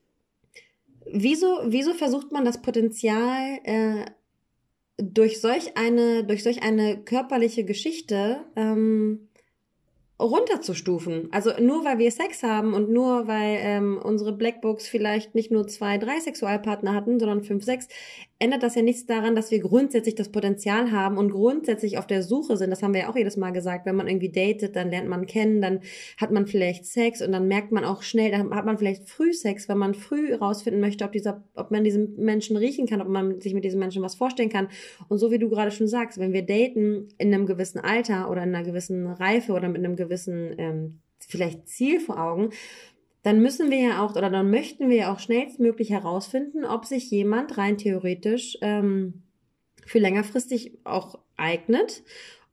wieso, 1.13 1.59
wieso 1.67 1.93
versucht 1.93 2.33
man 2.33 2.47
das 2.47 2.63
Potenzial 2.63 3.59
äh, 3.65 4.07
durch 4.97 5.43
solch 5.43 5.77
eine, 5.77 6.25
durch 6.25 6.43
solch 6.43 6.63
eine 6.63 6.97
körperliche 7.05 7.65
Geschichte 7.65 8.39
ähm, 8.57 9.28
runterzustufen. 10.21 11.29
Also 11.33 11.53
nur 11.61 11.85
weil 11.85 11.99
wir 11.99 12.11
Sex 12.11 12.43
haben 12.43 12.75
und 12.75 12.91
nur 12.91 13.29
weil 13.29 13.59
ähm, 13.61 14.01
unsere 14.03 14.33
Blackbooks 14.33 14.89
vielleicht 14.89 15.35
nicht 15.35 15.51
nur 15.51 15.67
zwei, 15.69 15.99
drei 15.99 16.19
Sexualpartner 16.19 16.95
hatten, 16.95 17.19
sondern 17.21 17.45
fünf, 17.45 17.65
sechs, 17.65 17.89
ändert 18.41 18.63
das 18.63 18.77
ja 18.77 18.83
nichts 18.83 19.05
daran, 19.07 19.35
dass 19.35 19.51
wir 19.51 19.59
grundsätzlich 19.59 20.15
das 20.15 20.31
Potenzial 20.31 20.93
haben 20.93 21.19
und 21.19 21.31
grundsätzlich 21.33 21.99
auf 21.99 22.07
der 22.07 22.23
Suche 22.23 22.57
sind. 22.57 22.71
Das 22.71 22.83
haben 22.83 22.95
wir 22.95 23.01
ja 23.01 23.11
auch 23.11 23.17
jedes 23.17 23.37
Mal 23.37 23.51
gesagt. 23.51 23.85
Wenn 23.85 23.97
man 23.97 24.07
irgendwie 24.07 24.31
datet, 24.31 24.77
dann 24.77 24.91
lernt 24.91 25.09
man 25.09 25.27
kennen, 25.27 25.61
dann 25.61 25.81
hat 26.17 26.31
man 26.31 26.47
vielleicht 26.47 26.87
Sex 26.87 27.21
und 27.21 27.33
dann 27.33 27.49
merkt 27.49 27.73
man 27.73 27.85
auch 27.85 28.03
schnell, 28.03 28.31
dann 28.31 28.55
hat 28.55 28.65
man 28.65 28.79
vielleicht 28.79 29.09
früh 29.09 29.33
Sex, 29.33 29.69
wenn 29.69 29.79
man 29.79 29.95
früh 29.95 30.35
rausfinden 30.35 30.81
möchte, 30.81 31.05
ob 31.05 31.13
dieser, 31.13 31.43
ob 31.55 31.73
man 31.73 31.83
diesen 31.83 32.15
Menschen 32.17 32.57
riechen 32.57 32.87
kann, 32.87 33.01
ob 33.01 33.09
man 33.09 33.41
sich 33.41 33.55
mit 33.55 33.65
diesem 33.65 33.81
Menschen 33.81 34.03
was 34.03 34.15
vorstellen 34.15 34.51
kann. 34.51 34.69
Und 35.09 35.19
so 35.19 35.33
wie 35.33 35.39
du 35.39 35.49
gerade 35.49 35.73
schon 35.73 35.89
sagst, 35.89 36.19
wenn 36.19 36.33
wir 36.33 36.43
daten 36.43 37.09
in 37.19 37.35
einem 37.35 37.47
gewissen 37.47 37.81
Alter 37.81 38.31
oder 38.31 38.45
in 38.45 38.55
einer 38.55 38.65
gewissen 38.65 39.09
Reife 39.09 39.53
oder 39.53 39.69
mit 39.69 39.85
einem 39.85 39.97
gewissen 39.97 40.55
ähm, 40.59 41.01
vielleicht 41.19 41.69
Ziel 41.69 41.99
vor 41.99 42.21
Augen, 42.21 42.51
dann 43.23 43.41
müssen 43.41 43.71
wir 43.71 43.79
ja 43.79 44.05
auch 44.05 44.17
oder 44.17 44.31
dann 44.31 44.51
möchten 44.51 44.89
wir 44.89 44.97
ja 44.97 45.13
auch 45.13 45.19
schnellstmöglich 45.19 45.91
herausfinden, 45.91 46.65
ob 46.65 46.85
sich 46.85 47.11
jemand 47.11 47.59
rein 47.59 47.77
theoretisch 47.77 48.57
ähm, 48.63 49.23
für 49.85 49.99
längerfristig 49.99 50.79
auch 50.85 51.19
eignet. 51.37 52.03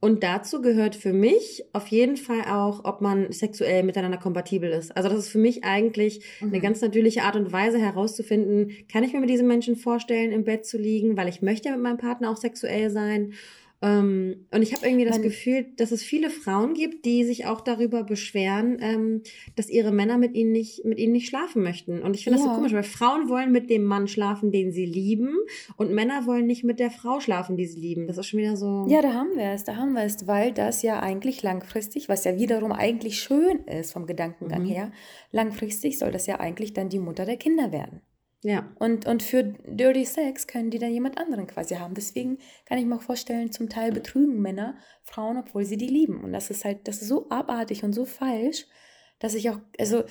Und 0.05 0.23
dazu 0.23 0.61
gehört 0.61 0.95
für 0.95 1.13
mich 1.13 1.63
auf 1.73 1.87
jeden 1.87 2.17
Fall 2.17 2.41
auch, 2.41 2.85
ob 2.85 3.01
man 3.01 3.31
sexuell 3.31 3.81
miteinander 3.81 4.19
kompatibel 4.19 4.69
ist. 4.69 4.95
Also 4.95 5.09
das 5.09 5.17
ist 5.19 5.29
für 5.29 5.39
mich 5.39 5.63
eigentlich 5.63 6.23
mhm. 6.41 6.49
eine 6.49 6.59
ganz 6.59 6.81
natürliche 6.81 7.23
Art 7.23 7.35
und 7.35 7.51
Weise 7.51 7.79
herauszufinden, 7.79 8.71
kann 8.91 9.03
ich 9.03 9.13
mir 9.13 9.19
mit 9.19 9.29
diesem 9.29 9.47
Menschen 9.47 9.75
vorstellen, 9.75 10.31
im 10.31 10.43
Bett 10.43 10.65
zu 10.65 10.77
liegen, 10.77 11.17
weil 11.17 11.27
ich 11.27 11.41
möchte 11.41 11.69
ja 11.69 11.75
mit 11.75 11.83
meinem 11.83 11.97
Partner 11.97 12.29
auch 12.29 12.37
sexuell 12.37 12.91
sein. 12.91 13.33
Ähm, 13.81 14.47
und 14.51 14.61
ich 14.61 14.73
habe 14.73 14.85
irgendwie 14.87 15.05
das 15.05 15.21
Gefühl, 15.21 15.65
dass 15.77 15.91
es 15.91 16.01
viele 16.01 16.29
Frauen 16.29 16.73
gibt, 16.73 17.05
die 17.05 17.23
sich 17.25 17.45
auch 17.45 17.61
darüber 17.61 18.03
beschweren, 18.03 18.77
ähm, 18.79 19.21
dass 19.55 19.69
ihre 19.69 19.91
Männer 19.91 20.17
mit 20.17 20.33
ihnen 20.33 20.51
nicht, 20.51 20.85
mit 20.85 20.97
ihnen 20.97 21.13
nicht 21.13 21.27
schlafen 21.27 21.61
möchten. 21.61 22.01
Und 22.01 22.15
ich 22.15 22.23
finde 22.23 22.39
das 22.39 22.47
so 22.47 22.53
komisch, 22.53 22.73
weil 22.73 22.83
Frauen 22.83 23.29
wollen 23.29 23.51
mit 23.51 23.69
dem 23.69 23.83
Mann 23.83 24.07
schlafen, 24.07 24.51
den 24.51 24.71
sie 24.71 24.85
lieben, 24.85 25.35
und 25.77 25.91
Männer 25.91 26.25
wollen 26.25 26.47
nicht 26.47 26.63
mit 26.63 26.79
der 26.79 26.89
Frau 26.89 27.19
schlafen, 27.19 27.57
die 27.57 27.67
sie 27.67 27.79
lieben. 27.79 28.07
Das 28.07 28.17
ist 28.17 28.27
schon 28.27 28.39
wieder 28.39 28.55
so. 28.55 28.85
Ja, 28.87 29.01
da 29.01 29.13
haben 29.13 29.35
wir 29.35 29.51
es, 29.51 29.63
da 29.65 29.75
haben 29.75 29.93
wir 29.93 30.03
es, 30.03 30.25
weil 30.25 30.51
das 30.53 30.81
ja 30.81 30.99
eigentlich 31.01 31.43
langfristig, 31.43 32.07
was 32.07 32.23
ja 32.23 32.37
wiederum 32.37 32.71
eigentlich 32.71 33.19
schön 33.19 33.59
ist 33.65 33.91
vom 33.91 34.05
Gedankengang 34.05 34.63
mhm. 34.63 34.67
her, 34.67 34.91
langfristig 35.31 35.99
soll 35.99 36.11
das 36.11 36.27
ja 36.27 36.39
eigentlich 36.39 36.73
dann 36.73 36.89
die 36.89 36.99
Mutter 36.99 37.25
der 37.25 37.37
Kinder 37.37 37.71
werden. 37.71 38.01
Ja. 38.45 38.69
Und, 38.77 39.07
und 39.07 39.23
für 39.23 39.43
Dirty 39.43 40.05
Sex 40.05 40.45
können 40.45 40.69
die 40.69 40.77
dann 40.77 40.91
jemand 40.91 41.17
anderen 41.17 41.47
quasi 41.47 41.77
haben. 41.77 41.95
Deswegen 41.95 42.37
kann 42.65 42.77
ich 42.77 42.85
mir 42.85 42.95
auch 42.95 43.01
vorstellen, 43.01 43.51
zum 43.51 43.69
Teil 43.69 43.91
betrügen 43.91 44.39
Männer 44.39 44.75
Frauen, 45.03 45.37
obwohl 45.37 45.65
sie 45.65 45.77
die 45.77 45.87
lieben. 45.87 46.23
Und 46.23 46.31
das 46.31 46.51
ist 46.51 46.63
halt, 46.63 46.87
das 46.87 47.01
ist 47.01 47.07
so 47.07 47.27
abartig 47.31 47.83
und 47.83 47.93
so 47.93 48.05
falsch, 48.05 48.67
dass 49.17 49.33
ich 49.33 49.49
auch, 49.49 49.57
also, 49.79 50.03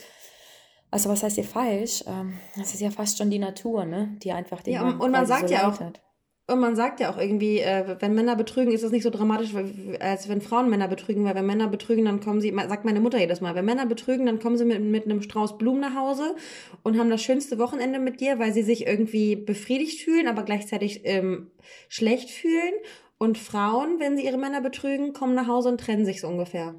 also 0.91 1.11
was 1.11 1.23
heißt 1.23 1.37
hier 1.37 1.45
falsch? 1.45 2.03
Ähm, 2.09 2.35
das 2.57 2.75
ist 2.75 2.81
ja 2.81 2.91
fast 2.91 3.19
schon 3.19 3.31
die 3.31 3.39
Natur, 3.39 3.85
ne? 3.85 4.17
Die 4.21 4.33
einfach 4.33 4.63
den 4.63 4.75
Ja, 4.75 4.83
und, 4.83 4.99
und 4.99 5.13
man 5.13 5.27
sagt 5.27 5.51
ja 5.51 5.71
auch, 5.71 5.79
hat. 5.79 6.01
Und 6.47 6.61
man 6.61 6.77
sagt 6.77 7.01
ja 7.01 7.11
auch 7.11 7.17
irgendwie, 7.17 7.61
äh, 7.61 7.97
wenn 8.01 8.15
Männer 8.15 8.37
betrügen, 8.37 8.73
ist 8.73 8.85
das 8.85 8.93
nicht 8.93 9.03
so 9.03 9.09
dramatisch, 9.09 9.55
als 10.01 10.29
wenn 10.29 10.43
Frauen 10.43 10.69
Männer 10.69 10.89
betrügen, 10.89 11.25
weil 11.25 11.35
wenn 11.35 11.47
Männer 11.47 11.69
betrügen, 11.69 12.05
dann 12.05 12.21
kommen 12.21 12.43
sie, 12.43 12.55
sagt 12.69 12.85
meine 12.85 13.01
Mutter 13.01 13.19
jedes 13.19 13.41
Mal, 13.41 13.55
wenn 13.55 13.65
Männer 13.65 13.87
betrügen, 13.87 14.27
dann 14.27 14.41
kommen 14.41 14.59
sie 14.59 14.67
mit, 14.67 14.83
mit 14.83 15.05
einem 15.05 15.23
Strauß 15.23 15.57
Blumen 15.57 15.81
nach 15.81 15.95
Hause 15.95 16.37
und 16.83 16.99
haben 16.99 17.09
das 17.09 17.23
schönste 17.23 17.59
Wochenende 17.59 17.99
mit 17.99 18.21
dir, 18.21 18.39
weil 18.39 18.53
sie 18.53 18.63
sich 18.63 18.87
irgendwie 18.87 19.37
befriedigt 19.37 20.03
fühlen, 20.03 20.29
aber 20.29 20.43
gleichzeitig 20.43 21.01
ähm, 21.05 21.51
schlecht 21.89 22.31
fühlen. 22.31 22.75
Und 23.17 23.39
Frauen, 23.39 23.99
wenn 23.99 24.19
sie 24.19 24.27
ihre 24.27 24.37
Männer 24.37 24.61
betrügen, 24.61 25.15
kommen 25.15 25.35
nach 25.35 25.47
Hause 25.47 25.71
und 25.71 25.81
trennen 25.81 26.05
sich 26.05 26.21
so 26.21 26.29
ungefähr. 26.29 26.75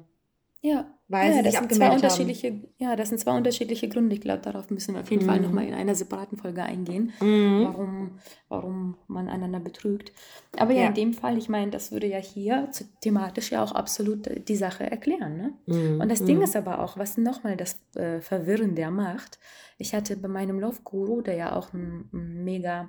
Ja. 0.66 0.92
Weil 1.08 1.30
ja, 1.30 1.36
sie 1.36 1.42
das 1.44 1.52
sich 1.52 1.60
sind 1.60 1.74
zwei 1.74 1.94
unterschiedliche, 1.94 2.48
haben. 2.48 2.68
Ja, 2.78 2.96
das 2.96 3.10
sind 3.10 3.18
zwei 3.18 3.36
unterschiedliche 3.36 3.88
Gründe. 3.88 4.16
Ich 4.16 4.20
glaube, 4.20 4.42
darauf 4.42 4.70
müssen 4.70 4.94
wir 4.94 5.02
auf 5.02 5.10
jeden 5.12 5.22
mhm. 5.22 5.28
Fall 5.28 5.40
nochmal 5.40 5.64
in 5.64 5.74
einer 5.74 5.94
separaten 5.94 6.36
Folge 6.36 6.64
eingehen, 6.64 7.12
mhm. 7.20 7.64
warum, 7.64 8.18
warum 8.48 8.96
man 9.06 9.28
einander 9.28 9.60
betrügt. 9.60 10.12
Aber 10.58 10.72
ja, 10.72 10.82
ja, 10.82 10.88
in 10.88 10.94
dem 10.94 11.14
Fall, 11.14 11.38
ich 11.38 11.48
meine, 11.48 11.70
das 11.70 11.92
würde 11.92 12.08
ja 12.08 12.18
hier 12.18 12.68
thematisch 13.00 13.52
ja 13.52 13.62
auch 13.62 13.70
absolut 13.70 14.48
die 14.48 14.56
Sache 14.56 14.90
erklären. 14.90 15.36
Ne? 15.36 15.52
Mhm. 15.66 16.00
Und 16.00 16.10
das 16.10 16.24
Ding 16.24 16.38
mhm. 16.38 16.42
ist 16.42 16.56
aber 16.56 16.80
auch, 16.80 16.98
was 16.98 17.16
nochmal 17.16 17.56
das 17.56 17.78
äh, 17.94 18.20
Verwirrende 18.20 18.90
macht, 18.90 19.38
ich 19.78 19.94
hatte 19.94 20.16
bei 20.16 20.26
meinem 20.26 20.58
Love 20.58 20.80
Guru, 20.82 21.20
der 21.20 21.36
ja 21.36 21.54
auch 21.54 21.72
ein, 21.72 22.08
ein 22.12 22.42
mega 22.42 22.88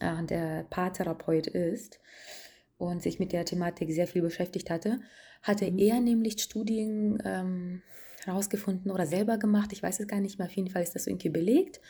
äh, 0.00 0.24
der 0.24 0.64
Paartherapeut 0.70 1.48
ist, 1.48 2.00
und 2.78 3.02
sich 3.02 3.18
mit 3.18 3.32
der 3.32 3.44
Thematik 3.44 3.90
sehr 3.92 4.06
viel 4.06 4.22
beschäftigt 4.22 4.70
hatte, 4.70 5.00
hatte 5.46 5.70
mhm. 5.70 5.78
er 5.78 6.00
nämlich 6.00 6.42
Studien 6.42 7.22
ähm, 7.24 7.82
herausgefunden 8.24 8.90
oder 8.90 9.06
selber 9.06 9.38
gemacht, 9.38 9.72
ich 9.72 9.82
weiß 9.82 10.00
es 10.00 10.08
gar 10.08 10.20
nicht 10.20 10.38
mehr, 10.38 10.48
auf 10.48 10.56
jeden 10.56 10.70
Fall 10.70 10.82
ist 10.82 10.94
das 10.94 11.06
irgendwie 11.06 11.28
belegt, 11.28 11.80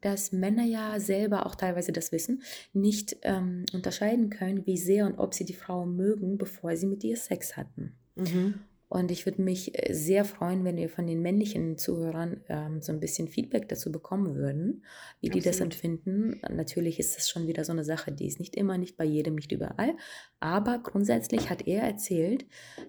dass 0.00 0.32
Männer 0.32 0.64
ja 0.64 1.00
selber 1.00 1.46
auch 1.46 1.54
teilweise 1.54 1.92
das 1.92 2.12
wissen, 2.12 2.42
nicht 2.72 3.16
ähm, 3.22 3.64
unterscheiden 3.72 4.30
können, 4.30 4.66
wie 4.66 4.76
sehr 4.76 5.06
und 5.06 5.18
ob 5.18 5.34
sie 5.34 5.44
die 5.44 5.54
Frau 5.54 5.86
mögen, 5.86 6.36
bevor 6.36 6.76
sie 6.76 6.86
mit 6.86 7.04
ihr 7.04 7.16
Sex 7.16 7.56
hatten. 7.56 7.94
Mhm. 8.14 8.54
Und 8.88 9.10
ich 9.10 9.26
würde 9.26 9.42
mich 9.42 9.76
äh, 9.78 9.92
sehr 9.92 10.24
freuen, 10.24 10.64
wenn 10.64 10.76
wir 10.76 10.88
von 10.88 11.06
den 11.06 11.22
männlichen 11.22 11.78
Zuhörern 11.78 12.42
ähm, 12.48 12.82
so 12.82 12.92
ein 12.92 13.00
bisschen 13.00 13.28
Feedback 13.28 13.68
dazu 13.68 13.90
bekommen 13.90 14.34
würden, 14.36 14.84
wie 15.20 15.28
Absolut. 15.28 15.34
die 15.34 15.48
das 15.48 15.60
empfinden. 15.60 16.40
Natürlich 16.50 16.98
ist 16.98 17.16
das 17.16 17.28
schon 17.28 17.46
wieder 17.46 17.64
so 17.64 17.72
eine 17.72 17.84
Sache, 17.84 18.12
die 18.12 18.26
ist 18.26 18.38
nicht 18.38 18.56
immer, 18.56 18.78
nicht 18.78 18.96
bei 18.96 19.04
jedem, 19.04 19.34
nicht 19.36 19.52
überall. 19.52 19.96
Aber 20.40 20.78
grundsätzlich 20.78 21.50
hat 21.50 21.66
er 21.66 21.82
erzählt, 21.82 22.46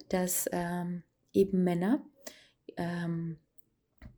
dass 0.08 0.46
ähm, 0.52 1.02
eben 1.32 1.64
Männer 1.64 2.04
ähm, 2.76 3.38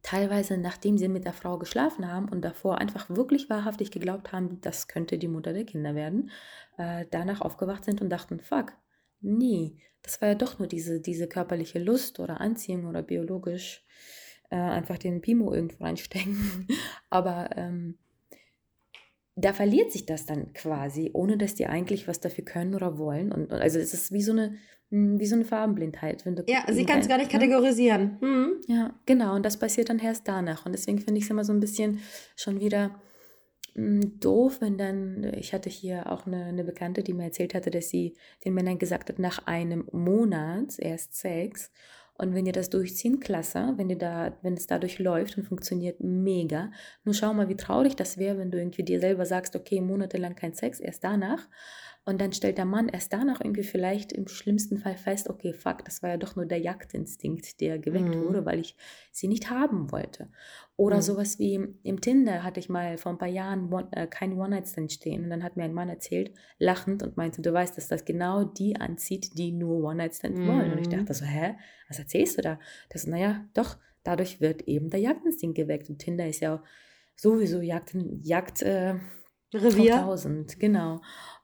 teilweise, 0.02 0.56
nachdem 0.56 0.98
sie 0.98 1.08
mit 1.08 1.24
der 1.24 1.32
Frau 1.32 1.58
geschlafen 1.58 2.10
haben 2.10 2.28
und 2.28 2.42
davor 2.42 2.78
einfach 2.78 3.10
wirklich 3.10 3.50
wahrhaftig 3.50 3.90
geglaubt 3.90 4.32
haben, 4.32 4.60
das 4.60 4.88
könnte 4.88 5.18
die 5.18 5.28
Mutter 5.28 5.52
der 5.52 5.64
Kinder 5.64 5.94
werden, 5.94 6.30
äh, 6.76 7.06
danach 7.10 7.40
aufgewacht 7.40 7.84
sind 7.84 8.00
und 8.00 8.10
dachten, 8.10 8.40
fuck, 8.40 8.72
nee, 9.20 9.76
das 10.02 10.20
war 10.20 10.28
ja 10.28 10.34
doch 10.34 10.58
nur 10.58 10.68
diese, 10.68 11.00
diese 11.00 11.28
körperliche 11.28 11.78
Lust 11.78 12.20
oder 12.20 12.40
Anziehung 12.40 12.86
oder 12.86 13.02
biologisch 13.02 13.84
äh, 14.50 14.56
einfach 14.56 14.98
den 14.98 15.20
Pimo 15.20 15.52
irgendwo 15.52 15.84
reinstecken. 15.84 16.66
Aber 17.10 17.50
ähm, 17.56 17.98
da 19.36 19.52
verliert 19.52 19.92
sich 19.92 20.06
das 20.06 20.26
dann 20.26 20.52
quasi, 20.52 21.10
ohne 21.12 21.36
dass 21.36 21.54
die 21.54 21.66
eigentlich 21.66 22.08
was 22.08 22.20
dafür 22.20 22.44
können 22.44 22.74
oder 22.74 22.98
wollen. 22.98 23.32
Und, 23.32 23.52
also 23.52 23.78
es 23.78 23.94
ist 23.94 24.12
wie 24.12 24.22
so 24.22 24.32
eine, 24.32 24.56
hm, 24.90 25.20
wie 25.20 25.26
so 25.26 25.36
eine 25.36 25.44
Farbenblindheit. 25.44 26.24
Wenn 26.26 26.36
du 26.36 26.44
ja, 26.48 26.64
sie 26.72 26.86
kann 26.86 27.00
es 27.00 27.08
gar 27.08 27.18
nicht 27.18 27.32
ne? 27.32 27.38
kategorisieren. 27.38 28.18
Hm. 28.20 28.60
Ja, 28.66 28.94
genau. 29.06 29.36
Und 29.36 29.44
das 29.44 29.58
passiert 29.58 29.90
dann 29.90 29.98
erst 29.98 30.26
danach. 30.26 30.66
Und 30.66 30.72
deswegen 30.72 30.98
finde 30.98 31.18
ich 31.18 31.24
es 31.24 31.30
immer 31.30 31.44
so 31.44 31.52
ein 31.52 31.60
bisschen 31.60 32.00
schon 32.34 32.60
wieder 32.60 33.00
doof, 33.74 34.60
wenn 34.60 34.78
dann, 34.78 35.24
ich 35.34 35.52
hatte 35.52 35.70
hier 35.70 36.10
auch 36.10 36.26
eine, 36.26 36.44
eine, 36.44 36.64
Bekannte, 36.64 37.02
die 37.02 37.12
mir 37.12 37.24
erzählt 37.24 37.54
hatte, 37.54 37.70
dass 37.70 37.88
sie 37.88 38.14
den 38.44 38.54
Männern 38.54 38.78
gesagt 38.78 39.08
hat, 39.08 39.18
nach 39.18 39.46
einem 39.46 39.88
Monat 39.92 40.78
erst 40.78 41.14
Sex. 41.14 41.70
Und 42.14 42.34
wenn 42.34 42.46
ihr 42.46 42.52
das 42.52 42.68
durchziehen, 42.68 43.20
klasse. 43.20 43.74
Wenn 43.76 43.90
ihr 43.90 43.98
da, 43.98 44.36
wenn 44.42 44.54
es 44.54 44.66
dadurch 44.66 44.98
läuft 44.98 45.38
und 45.38 45.44
funktioniert, 45.44 46.00
mega. 46.00 46.72
Nur 47.04 47.14
schau 47.14 47.32
mal, 47.32 47.48
wie 47.48 47.56
traurig 47.56 47.94
das 47.94 48.18
wäre, 48.18 48.38
wenn 48.38 48.50
du 48.50 48.58
irgendwie 48.58 48.82
dir 48.82 48.98
selber 48.98 49.24
sagst, 49.24 49.54
okay, 49.54 49.80
monatelang 49.80 50.34
kein 50.34 50.54
Sex, 50.54 50.80
erst 50.80 51.04
danach 51.04 51.46
Und 52.04 52.20
dann 52.20 52.32
stellt 52.32 52.56
der 52.56 52.64
Mann 52.64 52.88
erst 52.88 53.12
danach 53.12 53.40
irgendwie 53.40 53.62
vielleicht 53.62 54.12
im 54.12 54.28
schlimmsten 54.28 54.78
Fall 54.78 54.96
fest, 54.96 55.28
okay, 55.28 55.52
fuck, 55.52 55.84
das 55.84 56.02
war 56.02 56.10
ja 56.10 56.16
doch 56.16 56.36
nur 56.36 56.46
der 56.46 56.58
Jagdinstinkt, 56.58 57.60
der 57.60 57.78
geweckt 57.78 58.14
mhm. 58.14 58.24
wurde, 58.24 58.46
weil 58.46 58.60
ich 58.60 58.76
sie 59.12 59.28
nicht 59.28 59.50
haben 59.50 59.92
wollte. 59.92 60.28
Oder 60.76 60.96
mhm. 60.96 61.02
sowas 61.02 61.38
wie 61.38 61.60
im 61.82 62.00
Tinder 62.00 62.44
hatte 62.44 62.60
ich 62.60 62.68
mal 62.68 62.96
vor 62.98 63.12
ein 63.12 63.18
paar 63.18 63.28
Jahren 63.28 63.72
one, 63.72 63.88
äh, 63.92 64.06
kein 64.06 64.38
One-Night-Stand 64.38 64.92
stehen. 64.92 65.24
Und 65.24 65.30
dann 65.30 65.42
hat 65.42 65.56
mir 65.56 65.64
ein 65.64 65.74
Mann 65.74 65.88
erzählt, 65.88 66.32
lachend, 66.58 67.02
und 67.02 67.16
meinte, 67.16 67.42
du 67.42 67.52
weißt, 67.52 67.76
dass 67.76 67.88
das 67.88 68.04
genau 68.04 68.44
die 68.44 68.76
anzieht, 68.76 69.36
die 69.36 69.52
nur 69.52 69.82
One-Night-Stand 69.82 70.38
mhm. 70.38 70.46
wollen. 70.46 70.72
Und 70.72 70.78
ich 70.78 70.88
dachte 70.88 71.12
so, 71.12 71.24
hä, 71.24 71.56
was 71.88 71.98
erzählst 71.98 72.38
du 72.38 72.42
da? 72.42 72.58
Das, 72.90 73.06
naja, 73.06 73.44
doch, 73.54 73.76
dadurch 74.02 74.40
wird 74.40 74.62
eben 74.62 74.88
der 74.88 75.00
Jagdinstinkt 75.00 75.56
geweckt. 75.56 75.90
Und 75.90 75.98
Tinder 75.98 76.26
ist 76.26 76.40
ja 76.40 76.62
sowieso 77.16 77.60
Jagd, 77.60 77.94
Jagd 78.22 78.62
äh, 78.62 78.94
Revier. 79.52 79.96
1000, 79.96 80.60
genau. 80.60 81.00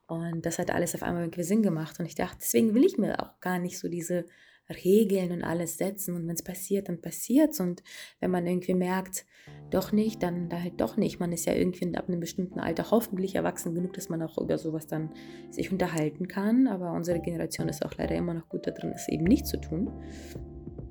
Und 0.07 0.45
das 0.45 0.59
hat 0.59 0.71
alles 0.71 0.93
auf 0.95 1.03
einmal 1.03 1.23
irgendwie 1.23 1.43
Sinn 1.43 1.63
gemacht. 1.63 1.99
Und 1.99 2.05
ich 2.05 2.15
dachte, 2.15 2.37
deswegen 2.41 2.73
will 2.73 2.85
ich 2.85 2.97
mir 2.97 3.19
auch 3.19 3.39
gar 3.39 3.59
nicht 3.59 3.79
so 3.79 3.87
diese 3.89 4.25
Regeln 4.69 5.31
und 5.31 5.43
alles 5.43 5.77
setzen. 5.77 6.15
Und 6.15 6.27
wenn 6.27 6.35
es 6.35 6.43
passiert, 6.43 6.89
dann 6.89 7.01
passiert 7.01 7.51
es. 7.51 7.59
Und 7.59 7.83
wenn 8.19 8.31
man 8.31 8.45
irgendwie 8.45 8.73
merkt, 8.73 9.25
doch 9.69 9.91
nicht, 9.91 10.23
dann 10.23 10.49
da 10.49 10.61
halt 10.61 10.79
doch 10.81 10.97
nicht. 10.97 11.19
Man 11.19 11.31
ist 11.31 11.45
ja 11.45 11.53
irgendwie 11.53 11.95
ab 11.95 12.07
einem 12.07 12.19
bestimmten 12.19 12.59
Alter 12.59 12.91
hoffentlich 12.91 13.35
erwachsen 13.35 13.75
genug, 13.75 13.93
dass 13.93 14.09
man 14.09 14.21
auch 14.21 14.37
über 14.37 14.57
sowas 14.57 14.87
dann 14.87 15.11
sich 15.49 15.71
unterhalten 15.71 16.27
kann. 16.27 16.67
Aber 16.67 16.93
unsere 16.93 17.19
Generation 17.19 17.67
ist 17.67 17.85
auch 17.85 17.93
leider 17.97 18.15
immer 18.15 18.33
noch 18.33 18.49
gut 18.49 18.67
da 18.67 18.71
drin, 18.71 18.93
es 18.95 19.07
eben 19.07 19.25
nicht 19.25 19.47
zu 19.47 19.59
tun. 19.59 19.91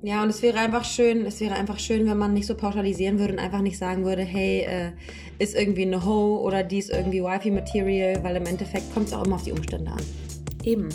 Ja, 0.05 0.21
und 0.21 0.29
es 0.29 0.43
wäre 0.43 0.59
einfach 0.59 0.85
schön, 0.85 1.25
es 1.25 1.39
wäre 1.39 1.55
einfach 1.55 1.79
schön, 1.79 2.05
wenn 2.05 2.19
man 2.19 2.35
nicht 2.35 2.45
so 2.45 2.53
pauschalisieren 2.53 3.17
würde 3.17 3.33
und 3.33 3.39
einfach 3.39 3.61
nicht 3.61 3.79
sagen 3.79 4.05
würde, 4.05 4.21
hey, 4.21 4.59
äh, 4.59 4.91
ist 5.39 5.55
irgendwie 5.55 5.81
eine 5.81 6.05
Ho 6.05 6.37
oder 6.45 6.61
die 6.61 6.77
ist 6.77 6.91
irgendwie 6.91 7.23
Wifi-Material, 7.23 8.23
weil 8.23 8.35
im 8.35 8.45
Endeffekt 8.45 8.93
kommt 8.93 9.07
es 9.07 9.13
auch 9.13 9.25
immer 9.25 9.37
auf 9.37 9.41
die 9.41 9.51
Umstände 9.51 9.89
an. 9.89 10.03
Eben. 10.63 10.89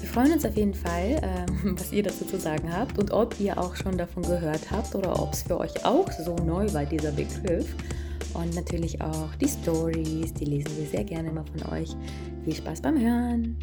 Wir 0.00 0.08
freuen 0.08 0.32
uns 0.32 0.46
auf 0.46 0.56
jeden 0.56 0.72
Fall, 0.72 1.20
ähm, 1.22 1.76
was 1.78 1.92
ihr 1.92 2.02
dazu 2.02 2.24
zu 2.24 2.38
sagen 2.40 2.74
habt 2.74 2.98
und 2.98 3.10
ob 3.10 3.38
ihr 3.38 3.58
auch 3.58 3.76
schon 3.76 3.98
davon 3.98 4.22
gehört 4.22 4.70
habt 4.70 4.94
oder 4.94 5.22
ob 5.22 5.34
es 5.34 5.42
für 5.42 5.58
euch 5.58 5.84
auch 5.84 6.10
so 6.10 6.34
neu 6.36 6.72
war, 6.72 6.86
dieser 6.86 7.12
Begriff. 7.12 7.76
Und 8.32 8.54
natürlich 8.54 8.98
auch 9.02 9.34
die 9.42 9.48
Stories, 9.48 10.32
die 10.32 10.46
lesen 10.46 10.70
wir 10.78 10.86
sehr 10.86 11.04
gerne 11.04 11.28
immer 11.28 11.44
von 11.44 11.70
euch. 11.74 11.90
Viel 12.46 12.54
Spaß 12.54 12.80
beim 12.80 12.98
Hören! 12.98 13.58